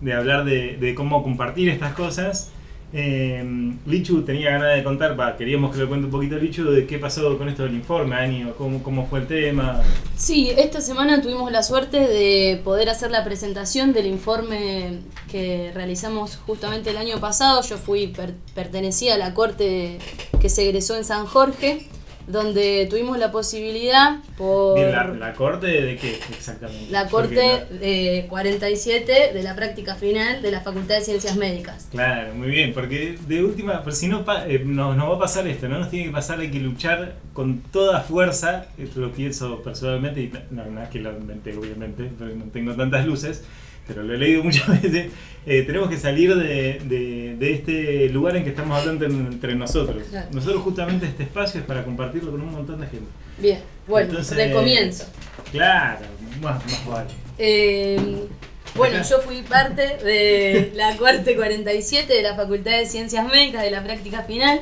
[0.01, 2.51] de hablar de cómo compartir estas cosas,
[2.93, 6.85] eh, Lichu tenía ganas de contar, va, queríamos que lo cuente un poquito Lichu de
[6.87, 9.81] qué pasó con esto del informe, Ani, cómo, cómo fue el tema.
[10.15, 14.99] Sí, esta semana tuvimos la suerte de poder hacer la presentación del informe
[15.31, 17.61] que realizamos justamente el año pasado.
[17.61, 19.99] Yo fui per- pertenecía a la corte
[20.39, 21.87] que se egresó en San Jorge,
[22.27, 26.91] donde tuvimos la posibilidad por la, la corte de qué exactamente?
[26.91, 31.87] la corte no- eh, 47 de la práctica final de la Facultad de Ciencias Médicas.
[31.89, 35.47] Claro, muy bien, porque de última, por si no eh, nos, nos va a pasar
[35.47, 35.79] esto, ¿no?
[35.79, 40.33] Nos tiene que pasar, hay que luchar con toda fuerza, esto lo pienso personalmente, y
[40.51, 43.43] no, no es que lo inventé obviamente, porque no tengo tantas luces,
[43.87, 45.07] pero lo he leído muchas veces,
[45.45, 49.55] eh, tenemos que salir de, de- de este lugar en que estamos hablando en- entre
[49.55, 50.03] nosotros.
[50.09, 50.27] Claro.
[50.31, 53.07] Nosotros justamente este espacio es para compartirlo con un montón de gente.
[53.37, 55.05] Bien, bueno, Entonces- de comienzo.
[55.51, 56.05] Claro,
[56.41, 57.09] más, más vale.
[57.37, 58.27] Eh,
[58.75, 63.71] bueno, yo fui parte de la corte 47 de la Facultad de Ciencias Médicas de
[63.71, 64.59] la práctica final,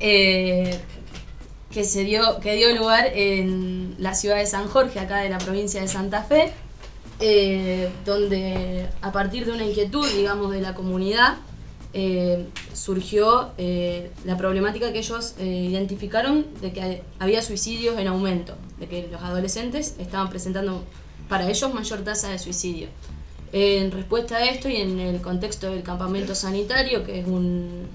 [0.00, 0.78] eh,
[1.72, 5.38] que, se dio, que dio lugar en la ciudad de San Jorge, acá de la
[5.38, 6.52] provincia de Santa Fe,
[7.24, 11.36] eh, donde a partir de una inquietud, digamos, de la comunidad,
[11.94, 18.88] eh, surgió eh, la problemática que ellos identificaron de que había suicidios en aumento, de
[18.88, 20.82] que los adolescentes estaban presentando
[21.28, 22.88] para ellos mayor tasa de suicidio.
[23.52, 27.86] En respuesta a esto y en el contexto del campamento sanitario, que es un-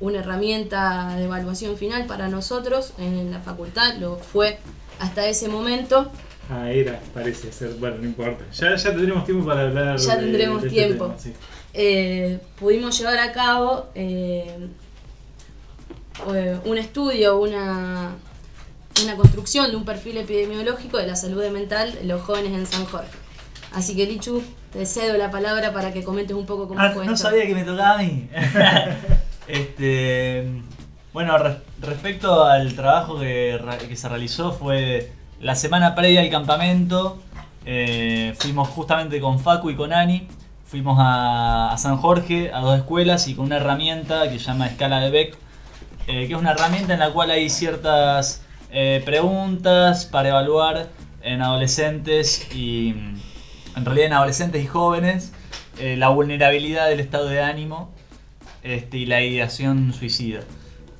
[0.00, 4.58] una herramienta de evaluación final para nosotros en la facultad, lo fue
[5.00, 6.10] hasta ese momento,
[6.50, 8.44] Ah, era, parece ser, bueno, no importa.
[8.52, 9.98] Ya, ya tendremos tiempo para hablar.
[9.98, 11.04] Ya de- tendremos de este tiempo.
[11.06, 11.32] tema, sí.
[11.74, 14.68] eh, pudimos llevar a cabo eh,
[16.34, 18.16] eh, un estudio, una,
[19.04, 22.86] una construcción de un perfil epidemiológico de la salud mental de los jóvenes en San
[22.86, 23.10] Jorge.
[23.72, 24.42] Así que, Lichu,
[24.72, 27.28] te cedo la palabra para que comentes un poco cómo Ah, fue no esto.
[27.28, 28.28] sabía que me tocaba a mí.
[29.48, 30.46] este,
[31.12, 37.18] bueno, res- respecto al trabajo que, que se realizó, fue la semana previa al campamento.
[37.64, 40.26] eh, fuimos justamente con Facu y con Ani.
[40.66, 45.00] Fuimos a, San Jorge, a dos escuelas y con una herramienta que se llama Escala
[45.00, 45.36] de Beck,
[46.06, 50.88] eh, que es una herramienta en la cual hay ciertas eh, preguntas para evaluar
[51.22, 52.90] en adolescentes y
[53.76, 55.32] en realidad en adolescentes y jóvenes
[55.80, 57.90] la vulnerabilidad del estado de ánimo
[58.64, 60.40] este, y la ideación suicida.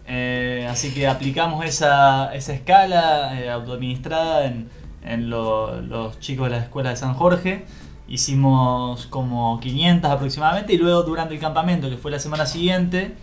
[0.08, 4.68] Eh, así que aplicamos esa, esa escala eh, autoadministrada en,
[5.04, 7.66] en lo- los chicos de la escuela de San Jorge.
[8.08, 13.14] Hicimos como 500 aproximadamente y luego durante el campamento, que fue la semana siguiente,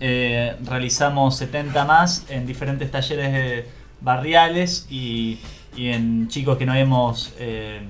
[0.00, 3.64] eh, realizamos 70 más en diferentes talleres
[4.02, 5.38] barriales y,
[5.76, 7.80] y en chicos que no habíamos eh,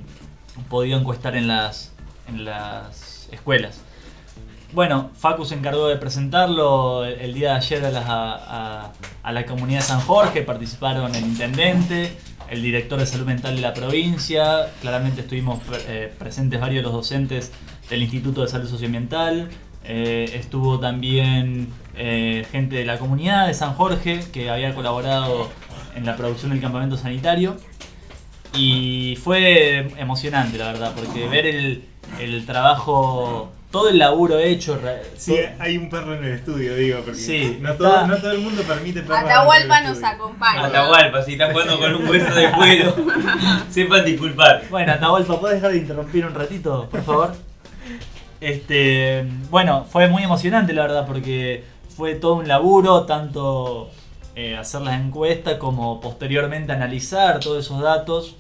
[0.68, 1.92] podido encuestar en las,
[2.28, 3.80] en las escuelas.
[4.72, 8.92] Bueno, Facu se encargó de presentarlo el, día de ayer a la,
[9.22, 12.16] a la comunidad de San Jorge, participaron el intendente,
[12.52, 16.92] el director de salud mental de la provincia, claramente estuvimos eh, presentes varios de los
[16.92, 17.52] docentes
[17.88, 19.48] del Instituto de Salud Socioambiental,
[19.84, 25.50] eh, estuvo también eh, gente de la comunidad de San Jorge que había colaborado
[25.96, 27.56] en la producción del campamento sanitario.
[28.54, 31.84] Y fue emocionante, la verdad, porque ver el,
[32.20, 34.78] el trabajo, todo el laburo hecho.
[34.78, 38.16] re- Sí, todo- hay un perro en el estudio, digo, porque Sí, no, todo, no
[38.18, 39.18] todo el mundo permite perros.
[39.24, 40.66] Atahualpa nos acompaña.
[40.66, 42.94] Atahualpa, si están jugando con un hueso de cuero,
[43.70, 44.62] sepan disculpar.
[44.70, 47.32] Bueno, Atahualpa, ¿puedes dejar de interrumpir un ratito, por favor?
[48.40, 51.64] Este, bueno, fue muy emocionante, la verdad, porque
[51.96, 53.90] fue todo un laburo, tanto
[54.34, 58.36] eh, hacer las encuestas como posteriormente analizar todos esos datos.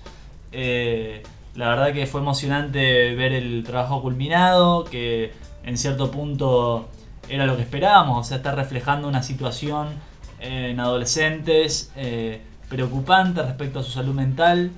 [0.50, 1.22] Eh,
[1.54, 5.32] la verdad que fue emocionante ver el trabajo culminado, que
[5.64, 6.88] en cierto punto
[7.28, 9.88] era lo que esperábamos, o sea, está reflejando una situación
[10.40, 14.70] en adolescentes eh, preocupante respecto a su salud mental.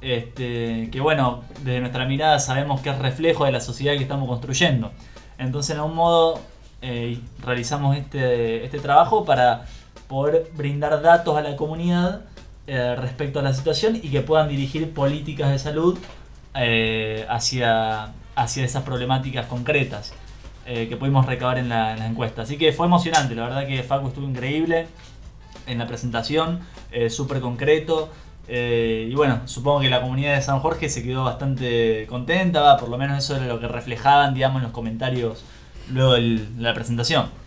[0.00, 4.28] Este, que bueno, desde nuestra mirada sabemos que es reflejo de la sociedad que estamos
[4.28, 4.92] construyendo.
[5.38, 6.40] Entonces, en algún modo,
[6.82, 9.64] eh, realizamos este, este trabajo para
[10.08, 12.22] poder brindar datos a la comunidad
[12.66, 15.98] eh, respecto a la situación y que puedan dirigir políticas de salud
[16.54, 20.14] eh, hacia, hacia esas problemáticas concretas
[20.64, 22.42] eh, que pudimos recabar en la, en la encuesta.
[22.42, 24.86] Así que fue emocionante, la verdad que Facu estuvo increíble
[25.66, 26.60] en la presentación,
[27.10, 28.10] súper concreto.
[28.48, 32.98] y bueno, supongo que la comunidad de San Jorge se quedó bastante contenta, por lo
[32.98, 35.44] menos eso era lo que reflejaban, digamos, en los comentarios
[35.90, 37.43] luego de la presentación.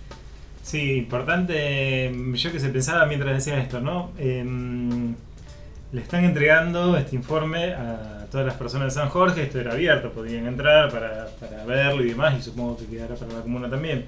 [0.67, 4.11] Sí, importante, yo que se pensaba mientras decía esto, ¿no?
[4.17, 5.15] Em,
[5.93, 10.11] le están entregando este informe a todas las personas de San Jorge, esto era abierto,
[10.11, 14.07] podían entrar para, para verlo y demás, y supongo que quedará para la comuna también.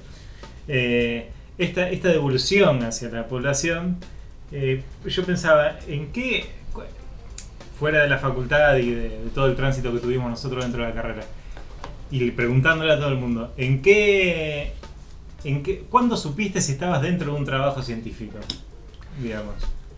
[0.68, 3.96] Eh, esta, esta devolución hacia la población,
[4.52, 6.46] eh, yo pensaba, ¿en qué,
[7.80, 10.90] fuera de la facultad y de, de todo el tránsito que tuvimos nosotros dentro de
[10.90, 11.22] la carrera,
[12.12, 14.74] y preguntándole a todo el mundo, ¿en qué,
[15.44, 18.38] en qué, ¿cuándo supiste si estabas dentro de un trabajo científico?
[19.22, 19.56] Digamos,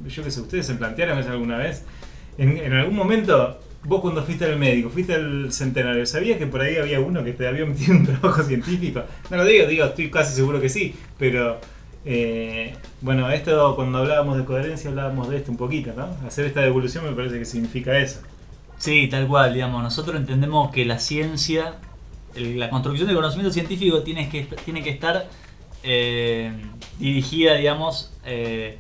[0.08, 1.84] yo qué sé, ¿ustedes se plantearon eso alguna vez?
[2.38, 6.78] En, algún momento, vos cuando fuiste al médico, fuiste al centenario, ¿sabías que por ahí
[6.78, 9.04] había uno que te había metido un trabajo científico?
[9.30, 11.60] No lo digo, digo, estoy casi seguro que sí, pero
[12.04, 16.08] eh, bueno, esto cuando hablábamos de coherencia hablábamos de esto un poquito, ¿no?
[16.26, 18.22] Hacer esta devolución me parece que significa eso.
[18.78, 19.84] Sí, tal cual, digamos.
[19.84, 21.76] Nosotros entendemos que la ciencia,
[22.36, 25.27] el- la construcción de conocimiento científico tiene que, tiene que estar
[25.84, 26.51] eh,
[26.99, 28.77] dirigida, digamos, eh,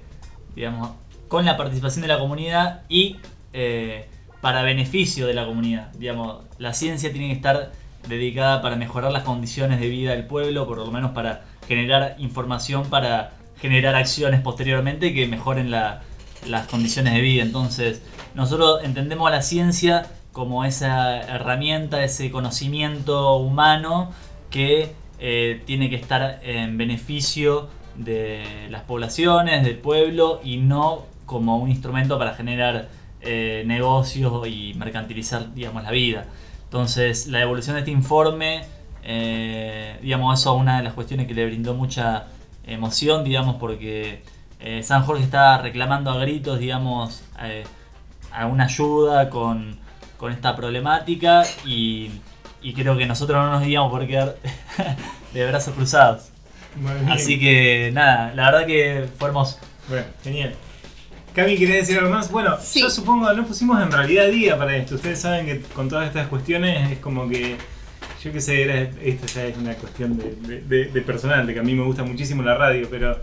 [0.55, 0.91] digamos,
[1.27, 3.17] con la participación de la comunidad y
[3.53, 4.07] eh,
[4.41, 5.91] para beneficio de la comunidad.
[5.93, 7.71] Digamos, la ciencia tiene que estar
[8.07, 12.85] dedicada para mejorar las condiciones de vida del pueblo, por lo menos para generar información
[12.89, 13.31] para
[13.61, 16.01] generar acciones posteriormente que mejoren la-
[16.47, 17.43] las condiciones de vida.
[17.43, 18.01] Entonces,
[18.33, 24.11] nosotros entendemos a la ciencia como esa herramienta, ese conocimiento humano
[24.49, 31.57] que eh, tiene que estar en beneficio de las poblaciones, del pueblo y no como
[31.57, 32.89] un instrumento para generar
[33.21, 36.25] eh, negocios y mercantilizar digamos, la vida.
[36.63, 38.63] Entonces, la evolución de este informe,
[39.03, 42.27] eh, digamos, eso es una de las cuestiones que le brindó mucha
[42.65, 44.23] emoción, digamos, porque
[44.83, 47.23] San Jorge está reclamando a gritos, digamos,
[48.31, 49.79] a una ayuda con,
[50.21, 52.11] con esta problemática y,
[52.61, 54.37] y creo que nosotros no nos íbamos por quedar
[55.33, 56.29] de brazos cruzados.
[57.09, 59.59] Así que nada, la verdad que fue hermoso.
[59.89, 60.53] Bueno, genial.
[61.35, 62.29] Cami, ¿querés decir algo más?
[62.31, 62.81] Bueno, Sí.
[62.81, 64.95] yo supongo no pusimos en realidad día para esto.
[64.95, 67.57] Ustedes saben que con todas estas cuestiones es como que,
[68.23, 71.53] yo qué sé, era, esto ya es una cuestión de, de- de- de personal, de
[71.53, 73.17] que a mí me gusta muchísimo la radio, pero...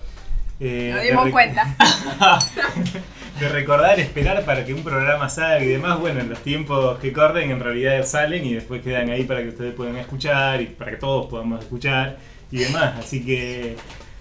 [0.60, 1.76] eh, Nos de dimos cuenta.
[3.38, 7.12] de recordar, esperar para que un programa salga y demás, bueno, en los tiempos que
[7.12, 10.90] corren en realidad salen y después quedan ahí para que ustedes puedan escuchar y para
[10.92, 12.18] que todos podamos escuchar
[12.50, 12.94] y demás.
[12.98, 13.76] Así que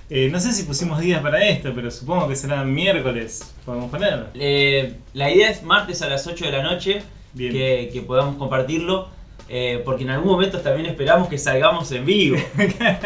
[0.09, 4.27] eh, no sé si pusimos días para esto, pero supongo que será miércoles, podemos ponerlo.
[4.35, 7.01] Eh, la idea es martes a las 8 de la noche
[7.33, 7.51] Bien.
[7.51, 9.09] que, que podamos compartirlo,
[9.49, 12.37] eh, porque en algún momento también esperamos que salgamos en vivo.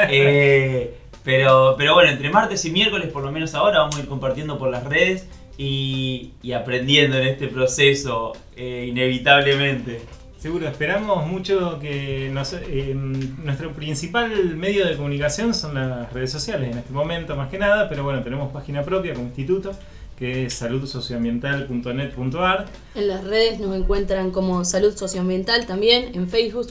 [0.09, 4.07] Eh, pero, pero bueno, entre martes y miércoles, por lo menos ahora, vamos a ir
[4.07, 5.27] compartiendo por las redes
[5.65, 10.01] y, y aprendiendo en este proceso, eh, inevitablemente.
[10.39, 16.71] Seguro, esperamos mucho que nos- eh, nuestro principal medio de comunicación son las redes sociales
[16.71, 19.71] en este momento más que nada, pero bueno, tenemos página propia como instituto
[20.17, 26.67] que es saludsocioambiental.net.ar En las redes nos encuentran como Salud Socioambiental también, en Facebook,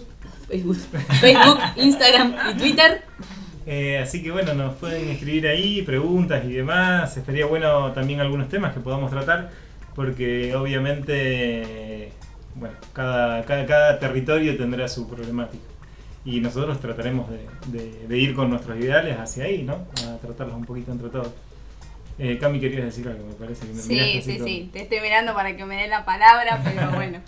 [0.49, 0.77] Facebook,
[1.21, 3.03] Facebook Instagram y Twitter.
[3.73, 7.17] Eh, así que bueno, nos pueden escribir ahí preguntas y demás.
[7.17, 9.51] Estaría bueno también algunos temas que podamos tratar,
[9.95, 12.11] porque obviamente,
[12.57, 15.63] bueno, cada, cada, cada territorio tendrá su problemática.
[16.25, 19.87] Y nosotros trataremos de, de- de ir con nuestros ideales hacia ahí, ¿no?
[20.07, 21.31] A tratarlos un poquito entre todos.
[22.19, 24.71] Eh, Cami, querías decir algo, me parece que me Sí, sí, sí.
[24.73, 27.21] Te estoy mirando para que me dé la palabra, pero bueno.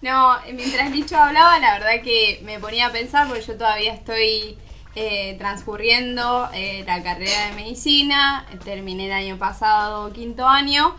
[0.00, 4.56] No, mientras Licho hablaba, la verdad que me ponía a pensar, porque yo todavía estoy
[4.94, 10.94] eh, transcurriendo eh, la carrera de medicina, terminé el año pasado quinto año,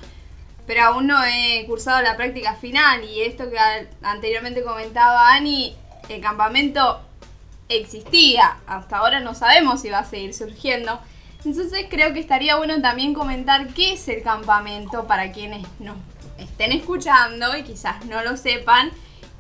[0.66, 3.04] pero aún no he cursado la práctica final.
[3.04, 3.58] Y esto que
[4.02, 5.76] anteriormente comentaba Ani,
[6.10, 7.02] el campamento
[7.70, 11.00] existía, hasta ahora no sabemos si va a seguir surgiendo.
[11.46, 15.98] Entonces creo que estaría bueno también comentar qué es el campamento para quienes nos
[16.38, 18.92] estén escuchando y quizás no lo sepan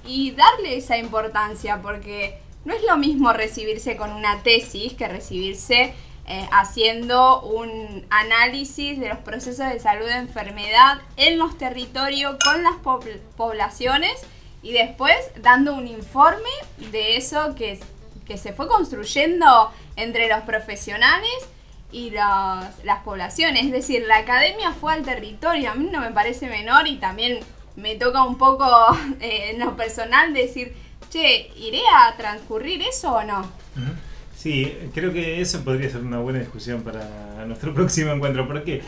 [0.06, 5.94] y darle esa importancia porque no es lo mismo recibirse con una tesis que recibirse
[6.26, 12.64] eh, haciendo un análisis de los procesos de salud de enfermedad en los territorios con
[12.64, 14.14] las pobl- poblaciones
[14.62, 16.50] y después dando un informe
[16.92, 17.78] de eso que,
[18.26, 21.30] que se fue construyendo entre los profesionales
[21.92, 23.66] y los- las poblaciones.
[23.66, 27.40] Es decir, la academia fue al territorio, a mí no me parece menor y también
[27.76, 28.66] me toca un poco
[29.20, 30.74] eh, en lo personal decir,
[31.14, 33.48] che, ¿iré a transcurrir eso o no?
[34.36, 38.48] Sí, creo que eso podría ser una buena discusión para nuestro próximo encuentro.
[38.48, 38.82] ¿Por qué?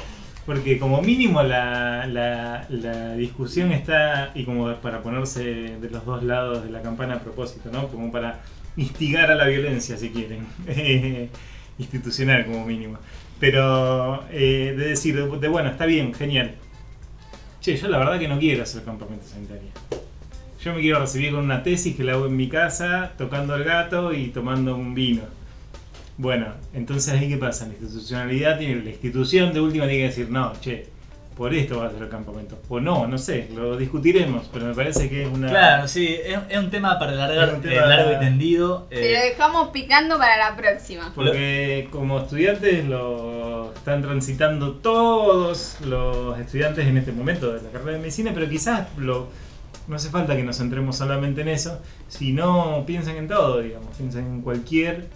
[0.45, 2.65] Porque como mínimo la,
[3.15, 7.69] discusión está, y como para ponerse de los dos lados de la campana a propósito,
[7.71, 7.87] ¿no?
[7.89, 8.41] Como para
[8.75, 10.47] instigar a la violencia, si quieren.
[11.77, 12.97] Institucional como mínimo.
[13.39, 16.55] Pero eh, de decir, de, de, bueno, está bien, genial.
[17.61, 19.69] Che, yo la verdad que no quiero hacer campamento sanitario.
[20.65, 23.63] Yo me quiero recibir con una tesis que la hago en mi casa, tocando el
[23.63, 25.21] gato y tomando un vino.
[26.17, 30.31] Bueno, entonces ahí qué pasa, la institucionalidad tiene, la institución de última tiene que decir,
[30.31, 30.87] no, che,
[31.37, 32.57] por esto va a ser el campamento.
[32.67, 35.49] O no, no sé, lo discutiremos, pero me parece que es una...
[35.49, 38.87] Claro, sí, es, es un tema para alargar, Es un eh, tema- largo y tendido.
[38.89, 41.11] Te lo eh, dejamos picando para la próxima.
[41.13, 47.91] Porque como estudiantes lo están transitando todos los estudiantes en este momento de la carrera
[47.91, 49.27] de medicina, pero quizás lo,
[49.87, 54.25] no hace falta que nos centremos solamente en eso, sino piensen en todo, digamos, piensen
[54.25, 55.09] en cualquier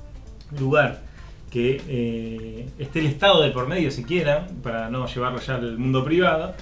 [0.59, 1.01] lugar
[1.49, 6.03] que eh, esté el Estado de por medio siquiera, para no llevarlo ya al mundo
[6.03, 6.53] privado,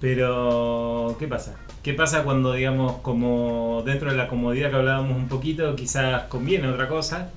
[0.00, 1.56] Pero, ¿qué pasa?
[1.82, 6.68] ¿Qué pasa cuando, digamos, como dentro de la comodidad que hablábamos un poquito, quizás conviene
[6.68, 7.30] otra cosa,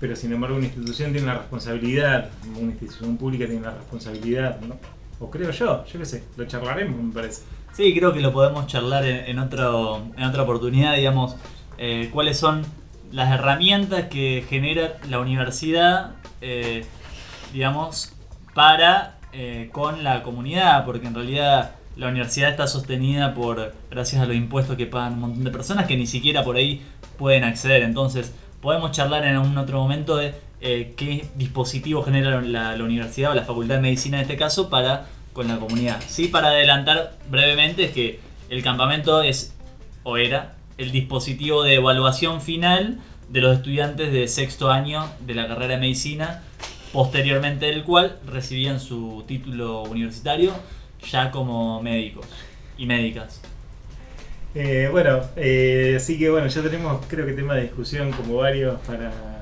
[0.00, 4.76] pero sin embargo una institución tiene una responsabilidad, una institución pública tiene una responsabilidad, ¿no?
[5.20, 7.42] O creo yo, yo qué sé, lo charlaremos, me parece.
[7.72, 11.36] Sí, creo que lo podemos charlar en, en en otra oportunidad, digamos,
[11.78, 12.62] eh, cuáles son
[13.10, 16.84] las herramientas que genera la universidad, eh,
[17.52, 18.12] digamos,
[18.54, 24.26] para eh, con la comunidad, porque en realidad la universidad está sostenida por, gracias a
[24.26, 26.82] los impuestos que pagan un montón de personas que ni siquiera por ahí
[27.18, 27.82] pueden acceder.
[27.82, 30.34] Entonces, podemos charlar en un otro momento de
[30.66, 35.08] eh, qué dispositivo genera la, universidad o la Facultad de Medicina en este caso para
[35.34, 36.02] con la comunidad.
[36.06, 39.54] Sí, para adelantar brevemente es que el campamento es
[40.04, 42.98] o era el dispositivo de evaluación final
[43.28, 46.42] de los estudiantes de sexto año de la carrera de medicina,
[46.94, 50.54] posteriormente del cual recibían su título universitario
[51.10, 52.26] ya como médicos
[52.78, 53.42] y médicas.
[54.54, 58.80] Eh, bueno, eh, así que bueno, ya tenemos creo que tema de discusión como varios
[58.86, 59.33] para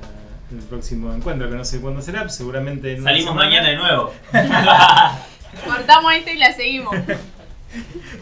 [0.52, 2.92] el próximo encuentro, que no sé cuándo será, seguramente...
[2.92, 4.12] en Salimos mañana de nuevo.
[5.64, 6.94] Cortamos este y la seguimos.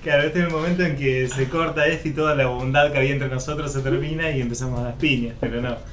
[0.04, 2.98] Claro, este es el momento en que se corta esto y toda la bondad que
[2.98, 5.76] había entre nosotros se termina y empezamos a las piñas, pero no.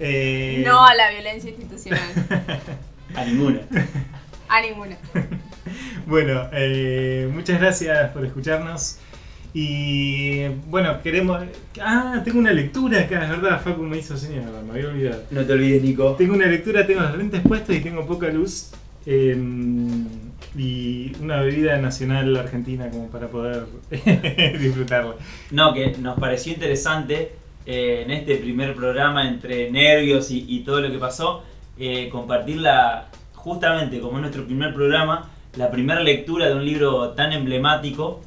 [0.00, 2.02] Eh, No a la violencia institucional.
[3.14, 3.60] A ninguna.
[4.48, 4.98] A ninguna.
[6.04, 8.98] Bueno, eh, muchas gracias por escucharnos.
[9.54, 11.40] Y bueno, queremos.
[11.80, 15.22] Ah, tengo una lectura acá, es verdad, Facu me hizo señal, me había olvidado.
[15.30, 16.14] No te olvides, Nico.
[16.18, 18.72] Tengo una lectura, tengo los lentes puestos y tengo poca luz.
[19.06, 19.36] eh,
[20.56, 23.66] y una bebida nacional argentina como para poder
[24.60, 25.14] disfrutarla.
[25.50, 27.32] No, que nos pareció interesante
[27.66, 31.42] eh, en este primer programa entre nervios y, y todo lo que pasó,
[31.78, 37.10] eh, compartir la, justamente como es nuestro primer programa, la primera lectura de un libro
[37.10, 38.20] tan emblemático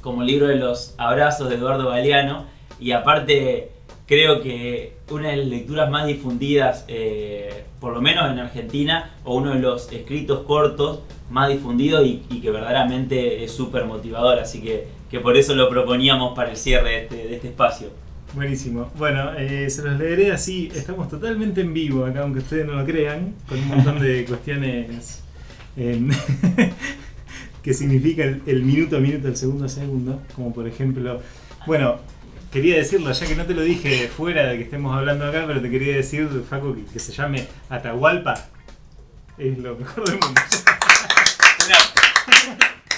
[0.00, 2.46] como libro de los abrazos de Eduardo Galeano
[2.78, 3.70] y aparte
[4.06, 9.36] creo que una de las lecturas más difundidas, eh, por lo menos en Argentina, o
[9.36, 14.88] uno de los escritos cortos más difundidos y, que verdaderamente es súper motivador, así que,
[15.10, 17.88] que por eso lo proponíamos para el cierre de este, de este espacio.
[18.34, 18.90] Buenísimo.
[18.96, 20.70] Bueno, eh, se los leeré así.
[20.74, 25.22] Estamos totalmente en vivo acá, aunque ustedes no lo crean, con un montón de cuestiones
[25.76, 26.10] en-
[27.62, 30.22] que significa el, minuto a minuto, el segundo a segundo.
[30.34, 31.20] Como por ejemplo,
[31.66, 31.98] bueno,
[32.52, 35.60] quería decirlo, ya que no te lo dije fuera de que estemos hablando acá, pero
[35.60, 38.48] te quería decir, Facu, que, que se llame Atahualpa.
[39.38, 40.40] Es lo mejor del mundo.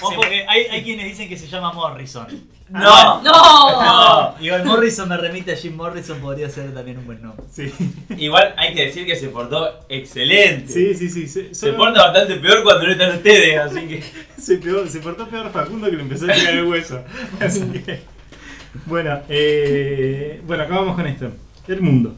[0.03, 2.27] Ojo que hay, hay quienes dicen que se llama Morrison.
[2.69, 3.21] ¡No!
[3.21, 4.33] ¡No!
[4.33, 7.45] No, igual Morrison me remite a Jim Morrison, podría ser también un buen nombre.
[7.51, 7.71] Sí,
[8.17, 10.71] Igual hay que decir que se portó excelente.
[10.71, 11.09] sí, sí.
[11.09, 11.27] sí.
[11.27, 14.03] Se, Se solo- porta bastante peor cuando no están ustedes, así que.
[14.41, 17.01] Se, peor- se portó peor Facundo que le empezó a tirar el hueso.
[17.39, 18.01] Así que,
[18.87, 21.31] bueno, eh, bueno, acabamos con esto.
[21.67, 22.15] El mundo.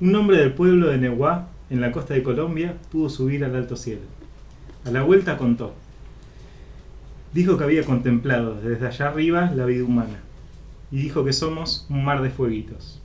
[0.00, 3.76] Un hombre del pueblo de Nehuá, en la costa de Colombia, pudo subir al alto
[3.76, 4.02] cielo.
[4.86, 5.74] A la vuelta contó.
[7.34, 10.20] Dijo que había contemplado desde allá arriba la vida humana.
[10.90, 13.00] Y dijo que somos un mar de fueguitos.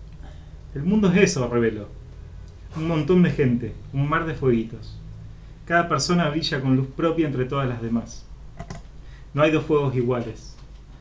[0.75, 1.87] El mundo es eso, reveló.
[2.75, 4.99] Un montón de gente, un mar de fueguitos.
[5.65, 8.25] Cada persona brilla con luz propia entre todas las demás.
[9.33, 10.55] No hay dos fuegos iguales.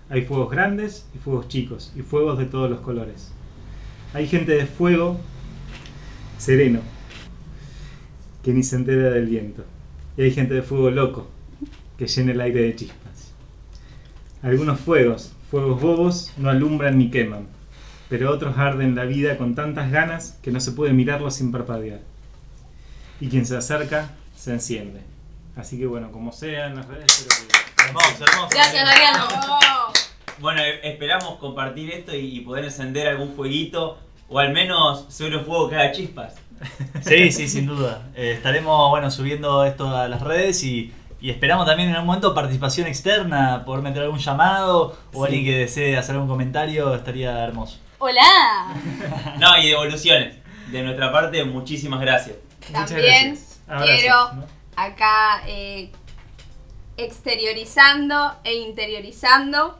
[0.09, 3.33] Hay fuegos grandes y fuegos chicos, y fuegos de todos los colores.
[4.14, 5.18] Hay gente de fuego
[6.39, 6.81] sereno,
[8.45, 9.64] que ni se entera del viento.
[10.16, 11.29] Y hay gente de fuego loco,
[11.99, 13.06] que llena el aire de chispas.
[14.47, 17.49] Algunos fuegos, fuegos bobos, no alumbran ni queman,
[18.09, 21.99] pero otros arden la vida con tantas ganas que no se puede mirarlos sin parpadear.
[23.19, 25.01] Y quien se acerca, se enciende.
[25.57, 27.87] Así que bueno, como sea en las redes, espero que...
[27.89, 28.49] Hermoso, hermoso.
[28.53, 29.25] Gracias, Mariano.
[29.49, 29.93] Oh,
[30.39, 35.45] Bueno, e- esperamos compartir esto y, poder encender algún fueguito o al menos sobre un
[35.45, 36.35] fuego que haga chispas.
[37.03, 38.11] Sí, sí, sin duda.
[38.15, 42.35] Eh, estaremos bueno, subiendo esto a las redes y, y esperamos también en un momento
[42.35, 45.25] participación externa, poder meter algún llamado o Sí.
[45.25, 47.79] alguien que desee hacer algún comentario, estaría hermoso.
[47.99, 48.75] ¡Hola!
[49.39, 50.37] No, y devoluciones.
[50.71, 52.37] De nuestra parte, muchísimas gracias.
[52.69, 54.01] Muchas También gracias.
[54.01, 54.31] Quiero
[54.77, 55.91] acá eh,
[56.97, 59.79] exteriorizando e interiorizando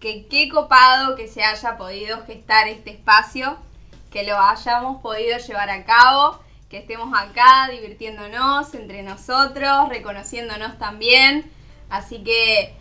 [0.00, 3.56] que qué copado que se haya podido gestar este espacio,
[4.10, 6.38] que lo hayamos podido llevar a cabo,
[6.68, 11.50] que estemos acá divirtiéndonos entre nosotros, reconociéndonos también.
[11.88, 12.74] Así que,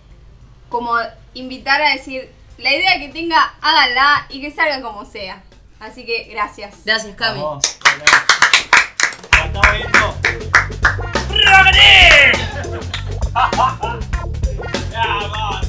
[0.69, 0.93] como
[1.33, 5.43] invitar a decir, la idea que tenga, háganla y que salga como sea.
[5.79, 6.83] Así que gracias.
[6.85, 7.41] Gracias, Cami.
[7.41, 7.79] Vamos,
[15.31, 15.64] vamos.